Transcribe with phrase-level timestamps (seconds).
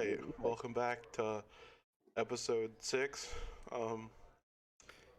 [0.00, 1.42] right, welcome back to
[2.16, 3.32] episode six.
[3.72, 4.10] Um,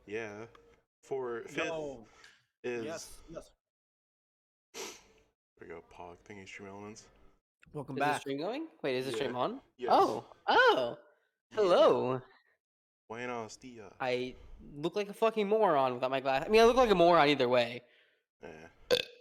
[0.05, 0.31] yeah,
[1.03, 1.99] for fifth Yo.
[2.63, 3.49] is Yes, yes.
[4.73, 4.81] there
[5.61, 5.81] we go.
[5.95, 7.03] Pog thingy StreamElements.
[7.73, 8.21] Welcome Is the back.
[8.21, 8.67] stream going?
[8.83, 9.39] Wait, is the stream Yeah.
[9.39, 9.59] on?
[9.77, 9.89] Yes.
[9.93, 10.97] Oh, oh,
[11.53, 12.21] hello.
[13.07, 13.93] Buenos dias.
[13.99, 14.35] I
[14.75, 16.43] look like a fucking moron without my glass.
[16.45, 17.81] I mean, I look like a moron either way,
[18.43, 18.47] Eh,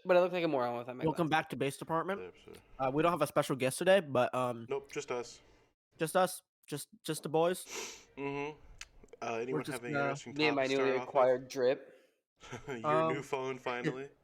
[0.05, 1.41] but I look like a moron without my Welcome glass.
[1.43, 2.21] back to Based Department.
[2.79, 5.41] Uh, we don't have a special guest today, but um, Nope, just us.
[6.01, 7.65] Just us, just just the boys.
[8.19, 8.51] Mm-hmm.
[9.23, 11.49] Uh, anyone just have any gonna- interesting Me and my to newly start off acquired
[11.49, 11.87] drip.
[12.67, 12.69] with?
[12.83, 14.07] Your new Um, phone finally.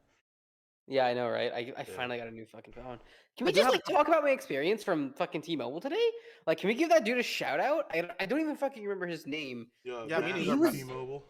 [0.88, 1.50] Yeah, I know, right?
[1.52, 1.82] I, I Yeah.
[1.96, 3.00] finally got a new fucking phone.
[3.36, 6.10] Can we do just have like talk about my experience from fucking T-Mobile today?
[6.46, 7.90] Like, can we give that dude a shout out?
[7.92, 9.66] I, I don't even fucking remember his name.
[9.82, 10.70] Yeah, Yeah, me Matt neither, from bro.
[10.70, 11.24] T-Mobile.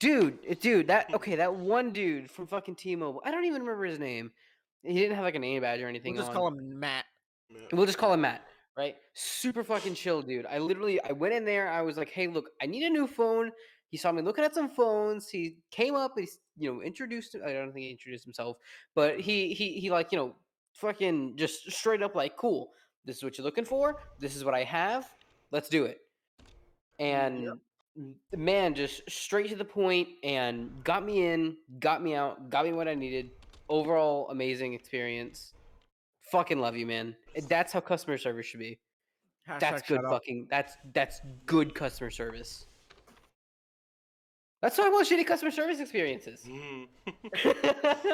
[0.00, 3.22] Dude, uh, dude, that okay, that one dude from fucking T-Mobile.
[3.24, 4.32] I don't even remember his name.
[4.82, 6.14] He didn't have like a name badge or anything.
[6.14, 6.34] We'll just on.
[6.36, 7.04] call him Matt.
[7.48, 7.72] Matt.
[7.72, 8.42] We'll just call him Matt,
[8.76, 8.96] right?
[9.14, 10.46] Super fucking chill, dude.
[10.46, 11.68] I literally, I went in there.
[11.68, 13.50] I was like, "Hey, look, I need a new phone."
[13.88, 15.28] He saw me looking at some phones.
[15.28, 16.14] He came up.
[16.16, 17.36] He's, you know, introduced.
[17.36, 18.58] I don't think he introduced himself,
[18.94, 19.20] but mm-hmm.
[19.20, 20.34] he, he, he, like, you know,
[20.72, 22.70] fucking just straight up like, "Cool,
[23.04, 24.02] this is what you're looking for.
[24.18, 25.08] This is what I have.
[25.50, 26.00] Let's do it."
[26.98, 27.58] And
[28.30, 32.64] the man just straight to the point and got me in, got me out, got
[32.64, 33.30] me what I needed.
[33.68, 35.52] Overall, amazing experience.
[36.32, 37.14] Fucking love you, man.
[37.48, 38.78] That's how customer service should be.
[39.48, 40.10] Hashtag That's good shout out.
[40.10, 42.66] fucking that's that's good customer service.
[44.62, 46.42] Let's talk about shitty customer service experiences.
[46.44, 46.88] Mhm.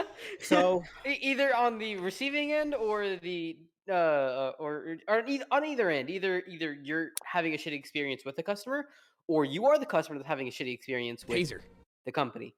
[0.41, 3.57] So either on the receiving end or the
[3.89, 8.37] uh uh, or or on either end, either either you're having a shitty experience with
[8.37, 8.89] the customer
[9.29, 11.61] or you are the customer that's having a shitty experience with Taser.
[12.05, 12.55] the company.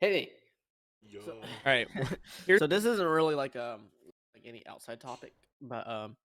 [0.00, 0.30] Hit me.
[1.08, 1.20] Yo.
[1.30, 1.86] All right.
[2.58, 3.95] So this isn't really like um like
[4.46, 6.16] any outside topic, but um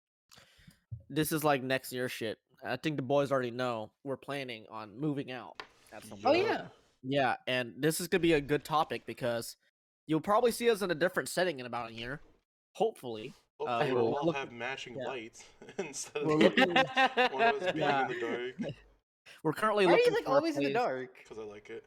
[1.10, 2.38] this is like next year shit.
[2.66, 6.46] I think the boys already know we're planning on moving out at some Oh point.
[6.48, 6.62] yeah.
[7.04, 9.56] Yeah, and this is gonna be a good topic because
[10.08, 12.20] you'll probably see us in a different setting in about a year.
[12.74, 13.34] Hopefully.
[13.60, 15.08] Hopefully uh, we'll we're all looking- have matching yeah.
[15.08, 15.44] lights
[15.80, 18.02] instead We're of looking- one of us being Yeah.
[18.04, 18.74] in the dark.
[19.44, 21.10] We're currently Why are you like for a always in the dark?
[21.24, 21.84] Because I like it.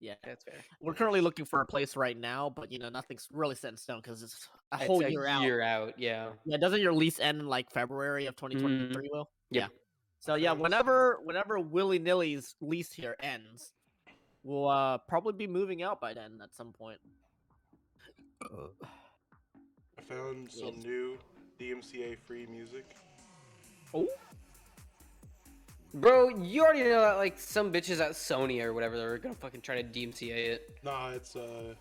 [0.00, 0.14] Yeah.
[0.24, 0.54] That's fair.
[0.80, 3.76] We're currently looking for a place right now, but you know nothing's really set in
[3.76, 5.42] stone because it's a It's whole a year out.
[5.42, 5.98] year out.
[5.98, 6.30] Yeah.
[6.44, 9.08] Yeah, doesn't your lease end in like February of 2023?
[9.12, 9.62] Will Yep.
[9.62, 9.66] yeah.
[10.20, 13.72] So yeah, whenever whenever Willy Nilly's lease here ends,
[14.42, 16.98] we'll uh probably be moving out by then at some point.
[18.42, 20.84] I found some Yes.
[20.84, 21.18] new
[21.58, 22.96] DMCA free music.
[23.92, 24.08] Oh,
[25.92, 29.60] Bro, you already know that like some bitches at Sony or whatever they're gonna fucking
[29.60, 30.78] try to DMCA it.
[30.84, 31.74] Nah, it's uh,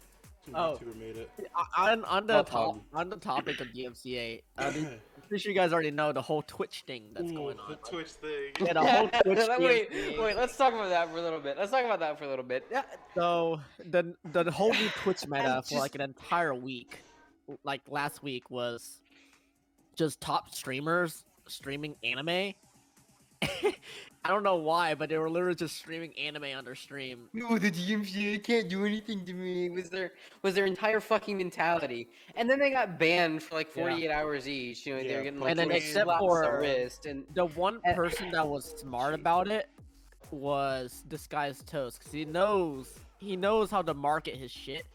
[0.45, 0.79] some Oh.
[0.81, 1.29] YouTuber made it.
[1.77, 5.51] on on the Oh, top, on the topic of DMCA, uh, the- I'm pretty sure
[5.51, 7.69] you guys already know the whole Twitch thing that's Ooh, going on.
[7.69, 8.51] The Twitch thing.
[8.59, 10.23] Yeah, the whole Twitch wait, DMCA.
[10.23, 11.55] wait, let's talk about that for a little bit.
[11.57, 12.65] Let's talk about that for a little bit.
[12.71, 12.81] Yeah,
[13.13, 17.03] So the the whole new Twitch meta for like an entire week,
[17.63, 19.01] like last week was
[19.95, 22.53] just top streamers streaming anime.
[24.25, 27.29] I don't know why, but they were literally just streaming anime on their stream.
[27.33, 29.69] No, the DMCA can't do anything to me.
[29.69, 30.11] Was their
[30.41, 33.83] was their entire fucking mentality, and then they got banned for like Yeah.
[33.83, 34.85] 48 hours each.
[34.85, 37.25] You know, they Yeah, were getting but like And then except for- the wrist and
[37.33, 39.69] The one Eh, person that was smart about it
[40.31, 44.85] was Disguised Toast, because he knows he knows how to market his shit.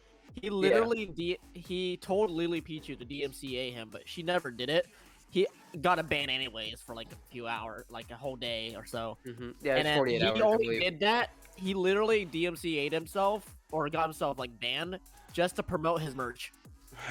[0.41, 4.87] He literally D- he told LilyPichu to DMCA him, but she never did it.
[5.35, 5.49] He
[5.81, 9.19] got a ban anyways for like a few hours, like a whole day or so.
[9.27, 9.55] Mhm.
[9.61, 10.41] yeah, and it's then 48 he hours.
[10.41, 11.31] I only did that.
[11.57, 15.01] He literally DMCA'd himself or got himself like banned
[15.33, 16.53] just to promote his merch.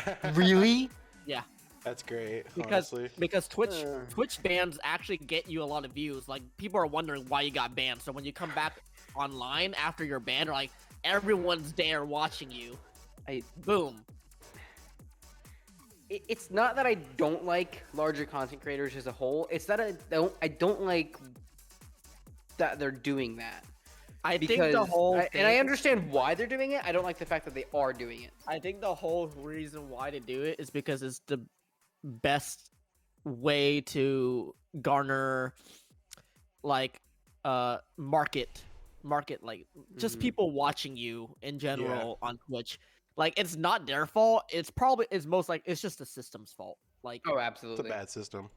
[0.36, 0.90] Really?
[1.26, 1.42] Yeah.
[1.84, 2.46] That's great.
[2.56, 3.10] Because honestly.
[3.20, 4.00] because Twitch Uh.
[4.10, 6.30] Twitch bans actually get you a lot of views.
[6.30, 8.02] Like people are wondering why you got banned.
[8.02, 8.82] So when you come back
[9.16, 10.72] online after you're banned, like
[11.04, 12.78] everyone's there watching you.
[13.28, 14.06] I- boom.
[16.14, 19.48] It- it's not that I don't like larger content creators as a whole.
[19.52, 21.18] It's that I don't I don't like
[22.58, 23.64] that they're doing that.
[24.24, 26.86] I think the whole I- and I understand why they're doing it.
[26.86, 28.32] I don't like the fact that they are doing it.
[28.48, 31.40] I think the whole reason why they do it is because it's the
[32.04, 32.70] best
[33.26, 35.54] way to garner
[36.64, 37.02] like
[37.46, 38.64] uh market
[39.04, 39.66] market like
[39.98, 40.22] just Mhm.
[40.22, 42.80] people watching you in general on Twitch.
[43.16, 44.44] Like it's not their fault.
[44.52, 46.78] It's probably it's most like it's just the system's fault.
[47.04, 48.50] Like Oh, absolutely, It's a bad system.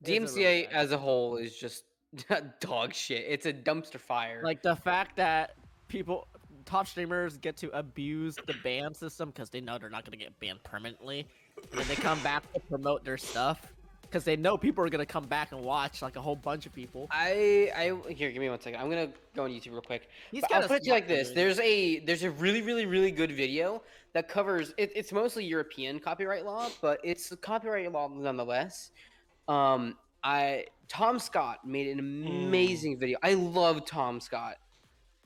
[0.00, 1.84] It's a really DMCA bad as a whole is just
[2.60, 3.24] dog shit.
[3.28, 4.42] It's a dumpster fire.
[4.44, 5.54] like the fact that
[5.88, 6.28] people
[6.64, 10.22] top streamers get to abuse the ban system because they know they're not going to
[10.24, 11.26] get banned permanently
[11.72, 13.72] and then they come back to promote their stuff
[14.10, 16.74] because they know people are gonna come back and watch, like a whole bunch of
[16.74, 17.06] people.
[17.10, 18.80] I I here, give me one second.
[18.80, 20.08] I'm gonna go on YouTube real quick.
[20.32, 21.42] He's But got I'll put it you like this: video.
[21.44, 24.74] there's a there's a really really really good video that covers.
[24.76, 28.90] It, it's mostly European copyright law, but it's copyright law nonetheless.
[29.46, 33.18] Um, I Tom Scott made an amazing video.
[33.22, 34.56] I love Tom Scott.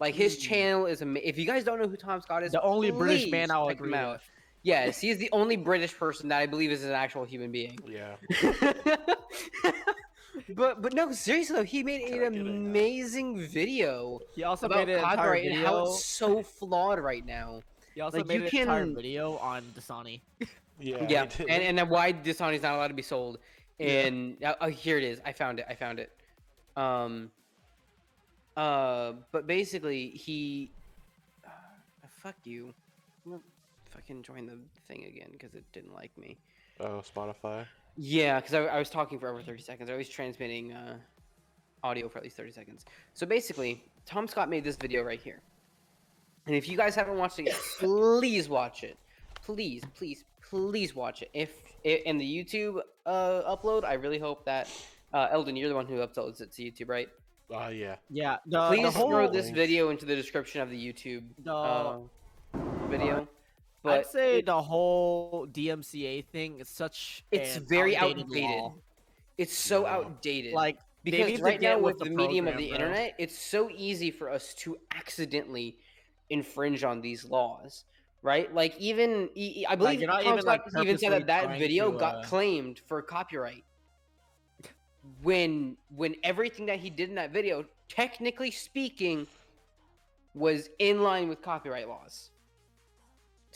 [0.00, 0.40] Like his Mm.
[0.40, 1.28] channel is amazing.
[1.28, 3.90] If you guys don't know who Tom Scott is, the only British man I'll agree
[3.92, 4.20] with.
[4.64, 7.78] Yes, he is the only British person that I believe is an actual human being.
[7.86, 8.16] Yeah.
[10.56, 12.70] but but no, seriously though, he made Kinda an getting that.
[12.70, 15.92] amazing video He also about made an entire copyright and how video.
[15.92, 17.60] it's so flawed right now.
[17.94, 20.22] He also like, made you an entire video on Dasani.
[20.80, 21.06] Yeah.
[21.08, 23.38] Yeah, and and then why Dishonored is not allowed to be sold.
[23.78, 25.20] And oh, oh, here it is.
[25.26, 25.66] I found it.
[25.68, 26.10] I found it.
[26.76, 27.30] Um.
[28.56, 30.70] Uh, but basically he.
[31.44, 31.50] Uh,
[32.22, 32.72] fuck you.
[33.94, 34.58] I'm gonna fucking join the
[34.88, 36.38] thing again because it didn't like me.
[36.80, 37.66] oh, Spotify.
[37.96, 39.90] Yeah, because I, I was talking for over 30 seconds.
[39.90, 40.96] I was transmitting uh,
[41.82, 42.84] audio for at least 30 seconds.
[43.12, 45.40] So basically, Tom Scott made this video right here.
[46.46, 48.98] And if you guys haven't watched it yet, please watch it.
[49.42, 51.30] Please, please, please watch it.
[51.32, 51.50] If
[51.84, 54.68] i in the YouTube uh, upload, I really hope that
[55.12, 57.08] uh, Eldon, you're the one who uploads it to YouTube, right?
[57.52, 57.96] Ah, yeah.
[58.10, 61.54] Yeah, the, Please the whole throw this video into the description of the YouTube the
[61.54, 61.98] uh,
[62.88, 63.28] video.
[63.84, 67.24] I'd say it- the whole DMCA thing is such.
[67.30, 68.24] it's an very outdated.
[68.26, 68.72] outdated.
[69.38, 69.94] it's so Yeah.
[69.96, 70.52] outdated.
[70.54, 72.76] Like because right now with with the, the medium of the bro.
[72.76, 75.76] internet it's so easy for us to accidentally
[76.30, 77.84] infringe on these laws
[78.22, 79.28] right like even
[79.68, 82.80] I believe you're not even, like, even said that that video to, got uh, claimed
[82.88, 83.64] for copyright
[85.22, 89.26] when when everything that he did in that video technically speaking
[90.34, 92.30] was in line with copyright laws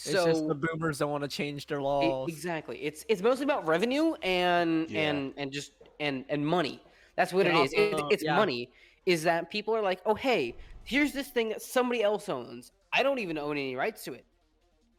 [0.06, 2.28] It's just the boomers don't want to change their laws.
[2.28, 2.78] exactly.
[2.78, 5.10] It's it's mostly about revenue and Yeah.
[5.10, 6.80] and and just and and money.
[7.16, 7.72] That's what And it is.
[7.72, 8.36] It- also- it's yeah.
[8.36, 8.70] money.
[9.06, 10.54] Is that people are like, oh hey,
[10.84, 12.72] here's this thing that somebody else owns.
[12.92, 14.24] I don't even own any rights to it,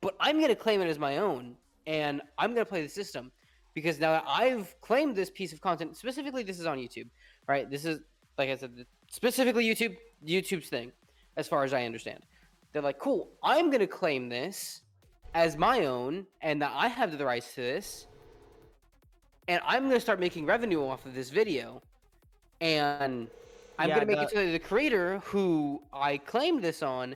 [0.01, 1.56] but I'm gonna claim it as my own,
[1.88, 3.31] and I'm gonna play the system
[3.74, 5.95] because now that I've claimed this piece of content.
[5.95, 7.07] Specifically, this is on YouTube,
[7.48, 7.69] right?
[7.69, 8.00] This is
[8.38, 9.95] like I said, specifically YouTube
[10.25, 10.92] YouTube's thing,
[11.38, 12.24] as far as I understand.
[12.72, 13.31] They're like, cool.
[13.44, 14.81] I'm gonna claim this
[15.34, 18.08] as my own and that I have the rights to this.
[19.48, 21.81] And I'm going to start making revenue off of this video.
[22.62, 23.30] And
[23.80, 27.16] I'm Yeah, going to make it so that the creator who I claimed this on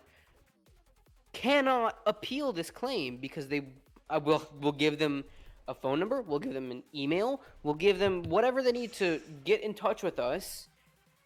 [1.33, 3.73] cannot appeal this claim because they
[4.09, 5.23] I will will give them
[5.67, 9.21] a phone number, we'll give them an email, we'll give them whatever they need to
[9.43, 10.67] get in touch with us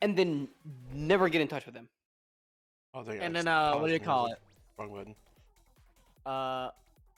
[0.01, 0.48] and then
[0.94, 1.89] never get in touch with them.
[2.94, 4.39] Oh, they And then, uh, what do you call it?
[4.78, 5.16] Wrong button.
[6.27, 6.71] Uh,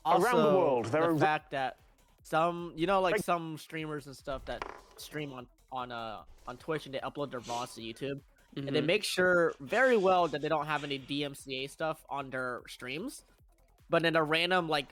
[0.06, 1.78] Around the world, there the are- fact that
[2.24, 4.64] some, you know, like some streamers and stuff that
[4.98, 8.74] stream on on uh on Twitch and they upload their VODs to YouTube, and Mm-hmm.
[8.74, 13.24] they make sure very well that they don't have any DMCA stuff on their streams,
[13.90, 14.88] but in a random like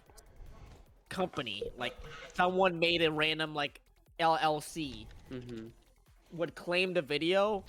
[1.09, 1.95] company, like
[2.35, 3.79] someone made a random like
[4.19, 5.69] LLC Mhm.
[6.33, 7.63] would claim the video.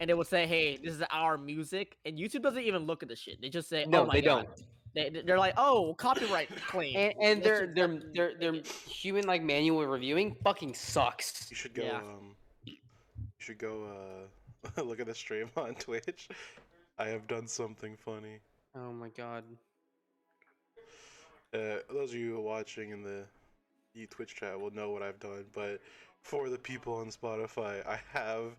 [0.00, 3.08] And they would say, "Hey, this is our music," and YouTube doesn't even look at
[3.08, 3.40] the shit.
[3.40, 4.66] They just say, No, "Oh my they god." don't.
[4.94, 8.40] They, they're like, "Oh, copyright claim," and, and That's their just their something their they
[8.40, 8.66] their get.
[8.66, 11.50] human like manual reviewing fucking sucks.
[11.50, 11.82] You should go.
[11.82, 11.96] Yeah.
[11.98, 12.36] Um,
[12.66, 12.76] you
[13.38, 14.28] should go.
[14.76, 16.28] Uh, look at the stream on Twitch.
[16.98, 18.38] I have done something funny.
[18.76, 19.44] Oh my god.
[21.54, 23.24] Uh, those of you watching in the
[23.94, 25.80] the Twitch chat will know what I've done, but
[26.22, 28.56] for the people on Spotify, I have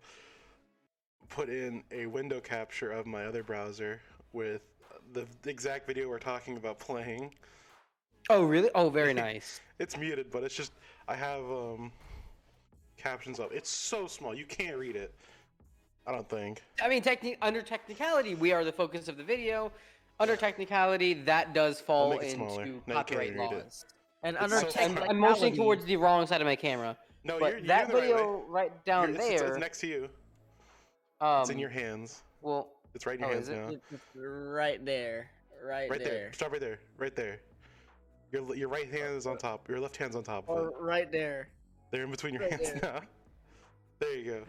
[1.28, 4.00] put in a window capture of my other browser
[4.32, 4.62] with
[5.12, 7.34] the exact video we're talking about playing.
[8.30, 8.70] Oh really?
[8.74, 9.60] Oh, very nice.
[9.78, 10.72] It's muted, but it's just
[11.08, 11.92] I have um
[12.96, 13.52] captions up.
[13.52, 15.14] It's so small you can't read it.
[16.06, 16.62] I don't think.
[16.82, 19.72] I mean, techni- under technicality, we are the focus of the video.
[20.20, 22.60] Under technicality, that does fall into smaller.
[22.60, 23.64] Now you can't copyright even read it.
[23.64, 23.84] laws.
[24.22, 25.10] And It's under so I'm, small.
[25.10, 27.88] I'm motioning towards the wrong side of my camera, No, but you're, you're that in
[27.88, 28.08] the right way.
[28.12, 29.50] video right down You're- it's- it's- there.
[29.52, 30.08] It's, next to you.
[31.20, 32.22] um, It's in your hands.
[32.42, 33.56] well, It's right in your oh, hands it?
[33.56, 34.22] now.
[34.22, 35.30] Right there,
[35.64, 36.08] right, Right there.
[36.08, 36.78] there, Stop right there.
[36.96, 37.40] Right there.
[38.30, 39.68] Your your right hand is on top.
[39.68, 41.48] Your left hand's on top or right there.
[41.90, 42.80] They're in between your right hands there.
[42.82, 43.00] now.
[44.00, 44.42] There you go.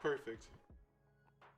[0.00, 0.44] Perfect.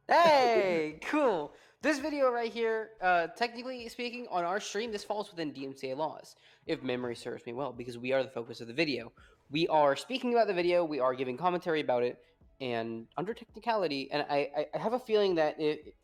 [0.09, 1.53] hey, cool.
[1.83, 6.37] This video right here, uh, technically speaking, on our stream, this falls within DMCA laws,
[6.67, 9.12] if memory serves me well, because we are the focus of the video.
[9.50, 12.19] We are speaking about the video, we are giving commentary about it,
[12.61, 15.95] and under technicality, and I, I, I have a feeling that it,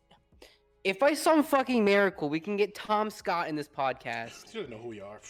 [0.84, 4.70] if by some fucking miracle we can get Tom Scott in this podcast, You don't
[4.70, 5.20] know who we are.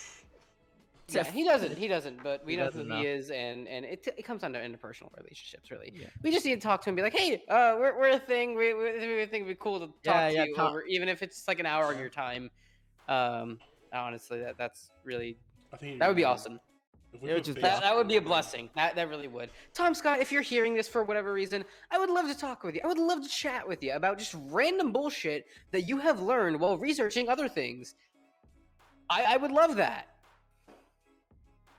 [1.09, 1.77] Yeah, he doesn't.
[1.77, 2.23] He doesn't.
[2.23, 3.01] But we He know doesn't who know.
[3.01, 5.93] he is, and and it, it comes down to interpersonal relationships, really.
[5.93, 6.07] Yeah.
[6.23, 8.19] We just need to talk to him, and be like, hey, uh, we're, we're a
[8.21, 8.55] thing.
[8.57, 11.09] We, we, we think it'd be cool to talk Yeah, to yeah, you over, even
[11.09, 12.49] if it's like an hour of your time.
[13.09, 13.59] Um,
[13.93, 15.37] honestly, that that's really
[15.73, 16.61] I think that would be awesome.
[17.13, 18.71] If we It would just- That, that would be a blessing.
[18.77, 19.51] That that really would.
[19.75, 22.75] Tom Scott, if you're hearing this for whatever reason, I would love to talk with
[22.75, 22.81] you.
[22.85, 26.61] I would love to chat with you about just random bullshit that you have learned
[26.61, 27.95] while researching other things.
[29.09, 30.07] I, I would love that.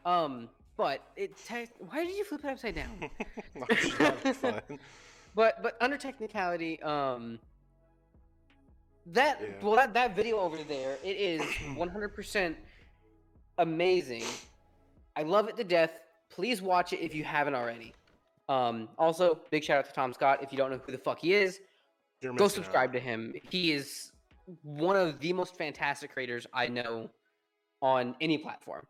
[0.06, 1.38] Um, but it.
[1.48, 3.10] Te- why did you flip it upside down?
[3.56, 4.80] No, it's not fun.
[5.36, 7.40] but but under technicality, um,
[9.08, 9.48] that Yeah.
[9.62, 12.56] well that that video over there, it is 100%
[13.60, 14.24] amazing.
[15.15, 15.91] I love it to death.
[16.30, 17.94] Please watch it if you haven't already.
[18.50, 20.39] Um, also, big shout out to Tom Scott.
[20.41, 21.60] If you don't know who the fuck he is,
[22.22, 22.94] You're go subscribe out.
[22.94, 23.34] to him.
[23.50, 24.12] He is
[24.63, 27.10] one of the most fantastic creators I know
[27.82, 28.86] on any platform.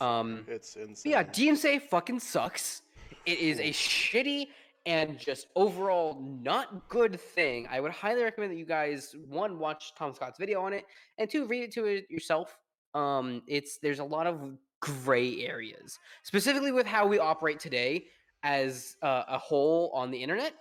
[0.00, 1.12] Um, it's insane.
[1.12, 2.82] yeah, DMCA fucking sucks.
[3.26, 4.46] It is a shitty
[4.86, 7.66] and just overall not good thing.
[7.70, 10.86] I would highly recommend that you guys one watch Tom Scott's video on it,
[11.18, 12.56] and two read it to it yourself.
[12.94, 14.40] Um, it's there's a lot of
[14.80, 18.06] gray areas, specifically with how we operate today
[18.42, 20.54] as uh, a whole on the internet.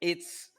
[0.00, 0.50] It's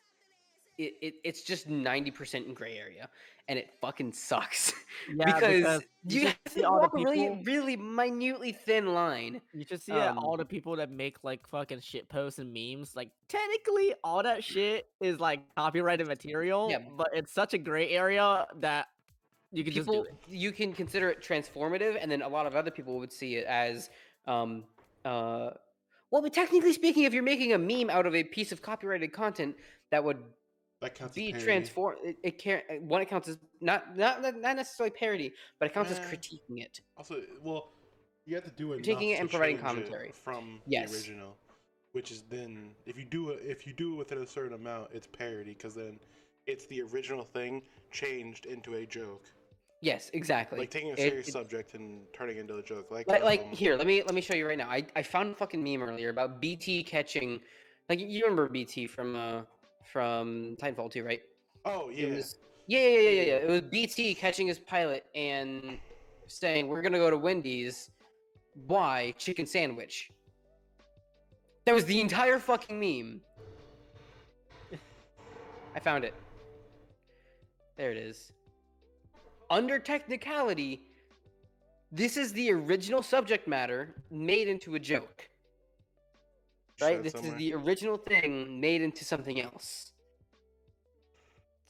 [0.77, 3.09] it, it it's just ninety percent in gray area,
[3.47, 4.73] and it fucking sucks
[5.15, 8.51] Yeah, because, you you should have see to all the walk a really, really minutely
[8.53, 9.41] thin line.
[9.53, 12.95] You should see all Um, the people that make like fucking shit posts and memes.
[12.95, 16.69] Like technically, all that shit is like copyrighted material.
[16.71, 16.79] Yeah.
[16.97, 18.87] But it's such a gray area that
[19.51, 20.15] you can just do People, it.
[20.27, 23.45] you can consider it transformative, and then a lot of other people would see it
[23.45, 23.89] as,
[24.27, 24.63] um,
[25.05, 25.51] uh,
[26.11, 29.11] well, but technically speaking, if you're making a meme out of a piece of copyrighted
[29.13, 29.55] content,
[29.91, 30.17] that would
[30.81, 31.45] that counts be parody.
[31.45, 31.95] transform.
[32.03, 32.63] It, it can't.
[32.81, 36.61] One it counts as not not not not necessarily parody, but it counts as critiquing
[36.61, 36.81] it.
[36.97, 37.71] Also, well,
[38.25, 40.11] you have to do it taking it and providing commentary.
[40.23, 40.91] from Yes.
[40.91, 41.37] the original,
[41.93, 44.89] which is then if you do it if you do it within a certain amount,
[44.93, 45.99] it's parody because then
[46.47, 47.61] it's the original thing
[47.91, 49.23] changed into a joke,
[49.81, 50.59] Yes, exactly.
[50.59, 52.89] like taking a serious it- subject and turning it into a joke.
[52.91, 54.69] Like, like, like um, here let me let me show you right now.
[54.69, 57.39] I i found a fucking meme earlier about bt catching
[57.89, 59.41] like you remember bt from uh
[59.83, 61.21] from titanfall 2 right?
[61.65, 62.37] Oh yeah, was-
[62.67, 63.35] yeah yeah yeah yeah yeah.
[63.35, 65.77] It was bt catching his pilot and
[66.27, 67.91] saying we're gonna go to wendy's
[68.67, 70.09] why chicken sandwich.
[71.65, 73.21] That was the entire fucking meme.
[75.75, 76.13] I found it
[77.77, 78.31] there it is.
[79.49, 80.81] Under technicality
[81.91, 85.29] this is the original subject matter made into a joke.
[86.81, 87.01] Right?
[87.01, 87.31] this somewhere.
[87.31, 89.93] is the original thing made into something else.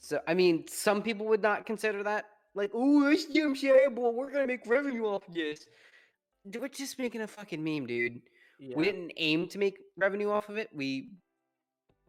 [0.00, 4.32] So i mean some people would not consider that like oh it's DMCA, but we're
[4.32, 5.66] gonna make revenue off this.
[6.44, 8.20] We're just making a fucking meme dude.
[8.58, 8.76] Yeah.
[8.76, 10.70] we didn't aim to make revenue off of it.
[10.74, 11.10] We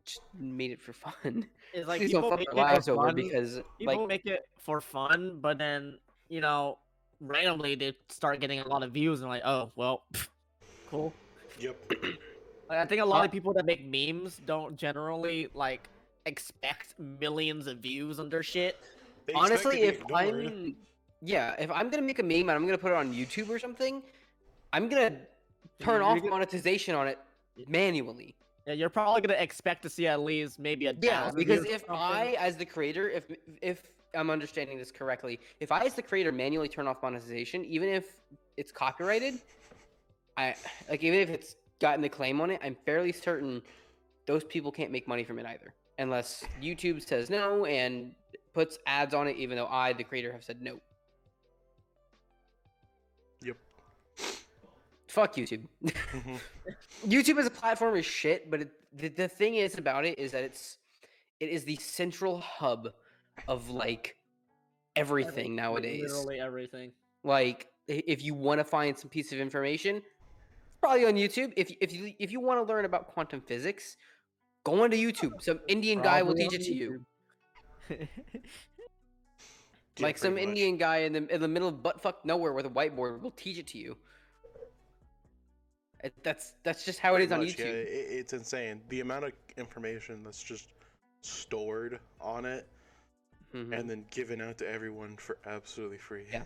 [0.07, 2.89] just made it for fun It's like Please people don't make fuck it for lives
[2.89, 3.15] over fun.
[3.15, 5.97] because people like make it for fun, but then
[6.29, 6.77] you know,
[7.21, 10.03] randomly they start getting a lot of views and like, oh well,
[10.89, 11.13] cool.
[11.59, 11.75] Yep.
[12.69, 15.87] Like, I think a lot of people that make memes don't generally like
[16.25, 18.77] expect millions of views on their shit.
[19.25, 20.45] They honestly if to be ignored.
[20.47, 20.75] i'm
[21.21, 23.57] yeah if i'm gonna make a meme and i'm gonna put it on youtube or
[23.59, 24.03] something
[24.71, 25.09] i'm gonna
[25.79, 27.17] turn you're off gonna- monetization on it
[27.67, 28.35] manually
[28.67, 31.95] Yeah, you're probably gonna expect to see at least maybe a yeah because if something.
[31.95, 33.23] i as the creator if
[33.61, 37.87] if i'm understanding this correctly if i as the creator manually turn off monetization even
[37.87, 38.17] if
[38.57, 39.39] it's copyrighted
[40.35, 40.53] i
[40.89, 43.61] like even if it's gotten the claim on it i'm fairly certain
[44.25, 48.11] those people can't make money from it either unless youtube says no and
[48.53, 50.77] puts ads on it even though i the creator have said no
[53.43, 53.57] Yep.
[55.07, 56.39] Fuck youtube Mhm.
[57.07, 60.31] YouTube as a platform is shit, but it, the, the thing is about it is
[60.31, 60.77] that it's
[61.39, 62.89] it is the central hub
[63.47, 64.17] of like
[64.95, 66.01] everything nowadays.
[66.01, 66.91] Literally everything.
[67.23, 71.53] Like if you want to find some piece of information, it's probably on YouTube.
[71.55, 73.95] If if you if you want to learn about quantum physics,
[74.63, 75.33] go onto YouTube.
[75.41, 77.05] Some Indian guy will teach it to you.
[79.99, 80.43] Like some much.
[80.43, 83.57] Indian guy in the in the middle of buttfuck nowhere with a whiteboard will teach
[83.57, 83.97] it to you.
[86.03, 87.59] It, that's that's just how it is Pretty on much, YouTube.
[87.59, 88.81] Yeah, it, it's insane.
[88.89, 90.69] The amount of information that's just
[91.21, 92.67] stored on it
[93.55, 93.79] Mhm.
[93.79, 96.25] and then given out to everyone for absolutely free.
[96.31, 96.43] Yeah.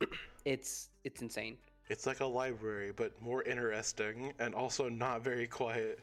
[0.44, 1.56] It's it's insane.
[1.88, 6.00] It's like a library, but more interesting and also not very quiet.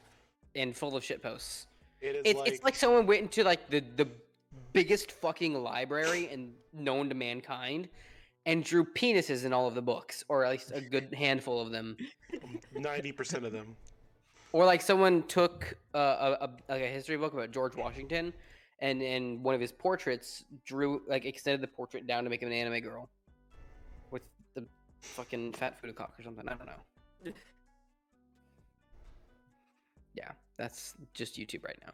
[0.55, 1.67] and full of shit posts.
[2.01, 4.07] It is It's like, it's like someone went into like the the
[4.71, 7.89] biggest fucking library and known to mankind,
[8.45, 11.71] and drew penises in all of the books, or at least a good handful of
[11.71, 11.97] them.
[12.75, 13.75] Ninety percent of them.
[14.51, 18.33] Or like someone took uh, a, a like a history book about George Washington,
[18.79, 22.47] and in one of his portraits drew like extended the portrait down to make him
[22.47, 23.09] an anime girl,
[24.11, 24.23] with
[24.55, 24.65] the
[25.01, 26.47] fucking fat food cock or something.
[26.47, 27.31] I don't know.
[30.15, 31.93] Yeah, that's just YouTube right now.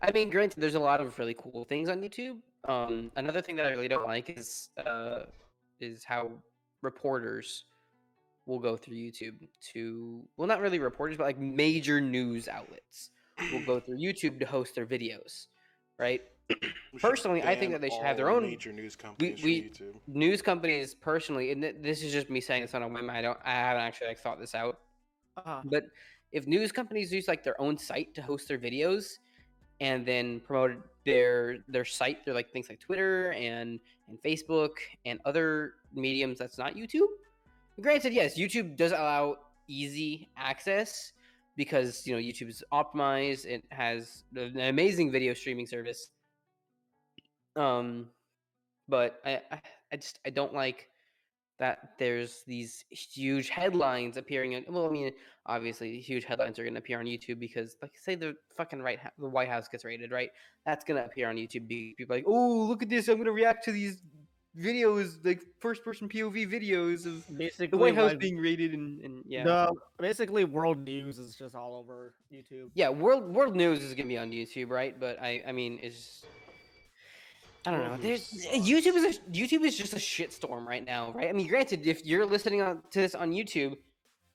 [0.00, 2.38] I mean, granted, there's a lot of really cool things on YouTube.
[2.66, 5.24] Um, another thing that I really don't like is uh,
[5.80, 6.30] is how
[6.82, 7.64] reporters
[8.46, 9.34] will go through YouTube
[9.72, 13.10] to well, not really reporters, but like major news outlets
[13.52, 15.46] will go through YouTube to host their videos,
[15.98, 16.22] right?
[17.00, 19.94] Personally, I think that they should have their own- major news companies we- from YouTube.
[20.06, 23.10] News companies, personally, and th- this is just me saying this on a whim.
[23.10, 24.78] I don't, I haven't actually like thought this out.
[25.44, 25.86] Uh, But
[26.32, 29.18] if news companies use like their own site to host their videos,
[29.80, 30.72] and then promote
[31.06, 34.72] their their site through like things like Twitter and and Facebook
[35.06, 37.06] and other mediums that's not YouTube.
[37.80, 39.36] Granted, yes, YouTube does allow
[39.68, 41.12] easy access
[41.56, 43.46] because you know YouTube is optimized.
[43.46, 46.10] It has an amazing video streaming service.
[47.54, 48.08] Um,
[48.88, 49.60] but I I,
[49.92, 50.88] I just I don't like
[51.58, 55.10] that there's these huge headlines appearing on well i mean
[55.46, 58.98] obviously huge headlines are going to appear on youtube because like say the fucking right
[59.18, 60.30] the white house gets raided right?
[60.64, 63.16] That's going to appear on youtube be- people are like oh look at this i'm
[63.16, 64.02] going to react to these
[64.58, 69.22] videos like first person pov videos of basically, the white house being raided and, and
[69.26, 69.68] yeah.
[69.98, 72.70] Basically world news is just all over YouTube.
[72.74, 74.98] yeah world world news is going to be on youtube right?
[74.98, 76.24] But i i mean it's
[77.66, 77.96] I don't know.
[77.96, 81.28] There's uh, YouTube is a, YouTube is just a shitstorm right now, right?
[81.28, 83.76] I mean, granted, if you're listening on, to this on YouTube,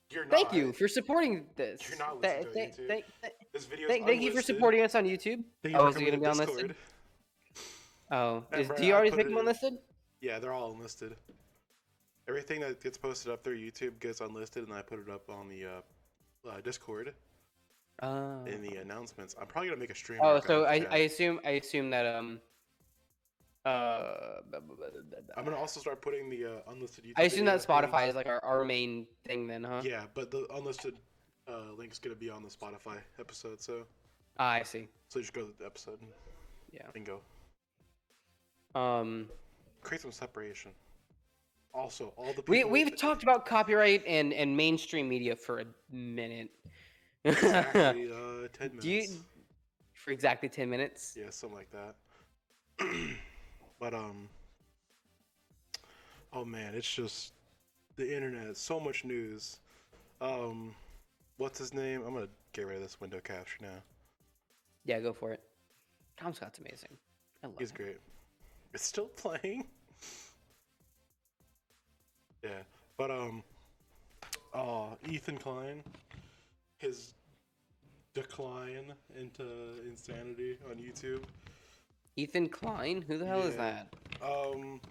[0.10, 0.32] You're not.
[0.34, 1.88] Thank you for supporting this.
[1.88, 2.88] You're not Th- listening to thank- YouTube.
[2.88, 3.88] thank- thank- This video.
[3.88, 5.44] thank- you for supporting us on YouTube.
[5.64, 6.76] Thank Oh, for is it gonna to be unlisted?
[8.12, 9.78] Oh, is, do you already it them unlisted?
[10.20, 11.16] Yeah, they're all unlisted.
[12.28, 15.48] Everything that gets posted up through YouTube gets unlisted, and I put it up on
[15.48, 17.14] the uh, uh, Discord
[18.04, 18.44] Oh.
[18.46, 19.36] in the announcements.
[19.40, 20.20] I'm probably gonna make a stream.
[20.22, 20.86] Oh, so I.
[20.92, 22.42] I assume I assume that um
[23.66, 24.38] uh
[25.38, 27.14] I'm gonna also start putting the uh, unlisted YouTube.
[27.18, 29.82] I assume that Spotify is like our, our main thing then, huh?
[29.84, 30.96] Yeah, but the unlisted
[31.48, 33.84] uh, link's gonna be on the Spotify episode, so
[34.40, 34.88] Ah, I see.
[35.10, 36.00] so you just go to the episode
[36.72, 36.82] Yeah.
[36.96, 37.22] and go
[38.80, 39.30] Um
[39.82, 40.72] create some separation.
[41.74, 45.66] Also, all the we we've that- talked about copyright and and mainstream media for a
[45.92, 46.50] minute.
[47.24, 48.86] exactly uh, ten minutes.
[48.86, 49.04] You
[49.94, 51.16] for exactly 10 minutes?
[51.16, 51.96] Yeah, something like that.
[53.82, 54.30] but um,
[56.32, 57.34] oh man, it's just
[57.98, 58.56] the internet.
[58.56, 59.58] So much news.
[60.22, 60.76] Um,
[61.38, 62.04] what's his name?
[62.06, 63.82] I'm gonna get rid of this window capture now.
[64.86, 65.42] Yeah, go for it.
[66.16, 66.96] Tom Scott's amazing.
[67.44, 67.78] I love He's him.
[67.78, 67.98] great.
[68.74, 69.66] It's still playing.
[72.44, 72.62] yeah,
[72.98, 73.42] but um,
[74.54, 75.84] oh, Ethan Klein,
[76.78, 77.16] his
[78.14, 79.44] decline into
[79.90, 81.24] insanity on YouTube.
[82.18, 83.02] Ethan Klein?
[83.08, 83.84] Who the hell is Yeah.
[84.22, 84.26] that?
[84.26, 84.82] Um,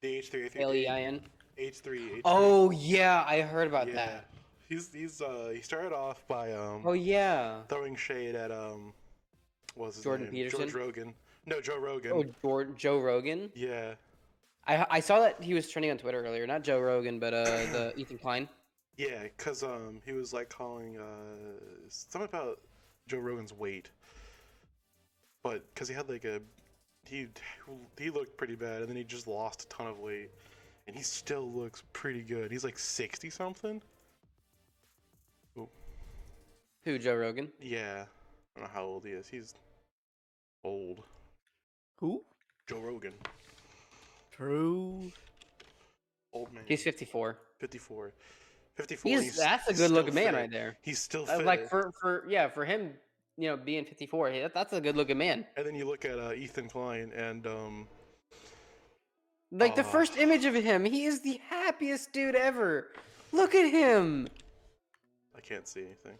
[0.00, 1.22] the H three L E I N.
[1.56, 2.20] H three.
[2.24, 3.94] Oh yeah, I heard about yeah.
[3.94, 4.26] that.
[4.68, 7.62] He's he's uh he started off by um Oh yeah.
[7.68, 8.92] throwing shade at um
[9.74, 10.32] what's his Jordan name?
[10.34, 10.60] Peterson?
[10.68, 11.14] George Rogan.
[11.46, 12.12] No, Joe Rogan.
[12.14, 13.50] Oh, Jor- Joe Rogan.
[13.54, 13.94] Yeah.
[14.66, 16.46] I I saw that he was trending on Twitter earlier.
[16.46, 18.48] Not Joe Rogan, but uh the Ethan Klein.
[18.96, 22.60] Yeah, cause um he was like calling uh something about
[23.06, 23.90] Joe Rogan's weight,
[25.44, 26.40] but cause he had like a
[27.08, 27.28] he
[27.98, 30.30] he looked pretty bad and then he just lost a ton of weight,
[30.88, 32.50] and he still looks pretty good.
[32.50, 33.80] He's like sixty something.
[36.84, 36.98] Who?
[36.98, 37.48] Joe Rogan.
[37.62, 38.04] Yeah,
[38.56, 39.26] I don't know how old he is.
[39.28, 39.54] He's
[40.64, 41.02] old.
[41.96, 42.22] Who?
[42.68, 43.12] Joe Rogan,
[44.32, 45.10] True.
[46.32, 46.64] old man.
[46.66, 47.38] He's 54.
[47.58, 48.12] 54.
[48.74, 49.10] 54.
[49.10, 50.34] He's, he's that's a good looking man fit.
[50.34, 50.76] right there.
[50.82, 51.46] He's still Uh, fit.
[51.46, 52.92] like for for yeah for him,
[53.36, 55.44] you know, being 54, he- that, that's a good looking man.
[55.56, 57.88] and then you look at uh, Ethan Klein, and um,
[59.50, 62.88] Like the first image of him, he is the happiest dude ever.
[63.32, 64.28] Look at him.
[65.36, 66.18] I can't see anything.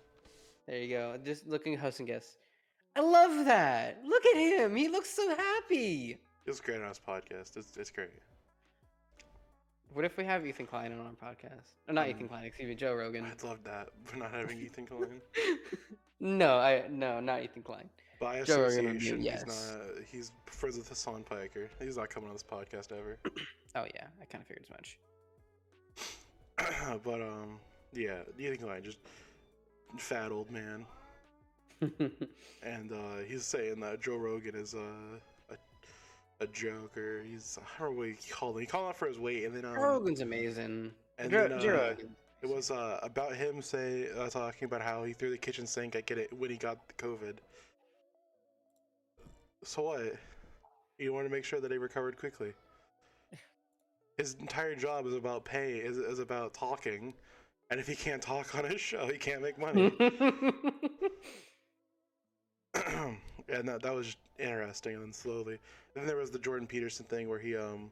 [0.66, 1.16] There you go.
[1.24, 2.38] Just looking host and guest.
[2.96, 4.00] I love that.
[4.04, 4.74] Look at him.
[4.76, 6.16] He looks so happy.
[6.46, 7.56] It's great on his podcast.
[7.56, 8.10] It's, it's great.
[9.94, 11.74] What if we have Ethan Klein on our podcast?
[11.86, 13.24] Or not Um, Ethan Klein, excuse me, Joe Rogan.
[13.24, 13.90] I'd love that.
[14.12, 15.22] We're not having Ethan Klein.
[16.18, 17.88] no, I no, not Ethan Klein.
[18.20, 19.44] By Joe Rogan would association, yes.
[19.44, 20.04] he's not.
[20.04, 21.70] He's friends with Hassan Piker.
[21.80, 23.18] He's not coming on this podcast ever.
[23.76, 24.98] Oh yeah, I kind of figured as much.
[27.02, 27.58] but um,
[27.92, 28.98] yeah, Ethan Klein just
[29.98, 30.86] fat old man,
[32.62, 35.18] and uh, he's saying that Joe Rogan is uh,
[36.40, 37.22] a a joker.
[37.28, 38.60] He's I don't know what he called him.
[38.60, 40.92] He called out for his weight, and then um, Rogan's amazing.
[41.18, 42.16] and Joe- then, Joe uh, Rogan.
[42.42, 45.96] it was uh, about him say uh, talking about how he threw the kitchen sink
[45.96, 47.38] at get it when he got the COVID.
[49.64, 50.14] So what?
[50.98, 52.52] You want to make sure that he recovered quickly.
[54.18, 57.14] His entire job is about pay, is, is about talking,
[57.70, 59.92] and if he can't talk on his show, he can't make money.
[63.48, 64.94] and that, that was interesting.
[64.94, 65.60] And then slowly, and
[65.94, 67.90] then there was the Jordan Peterson thing where he um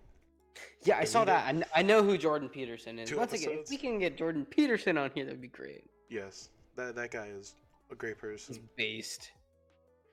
[0.84, 1.46] yeah, I saw that.
[1.46, 3.08] I, kn- I know who Jordan Peterson is.
[3.08, 3.70] Two Once again, if episodes?
[3.70, 5.84] we can get Jordan Peterson on here, that'd be great.
[6.10, 7.54] yes that that guy is
[7.90, 8.68] a great He's person.
[8.76, 9.30] based.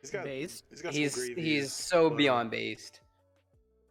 [0.01, 0.63] He's got Based.
[0.69, 3.01] he's got He's some great he's views, so but, uh, beyond based.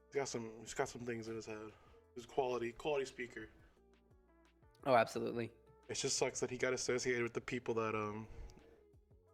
[0.06, 1.56] He's got some he's got some things in his head.
[2.14, 3.48] He's a quality quality speaker.
[4.86, 5.50] Oh, absolutely.
[5.90, 8.26] It just sucks that he got associated with the people that um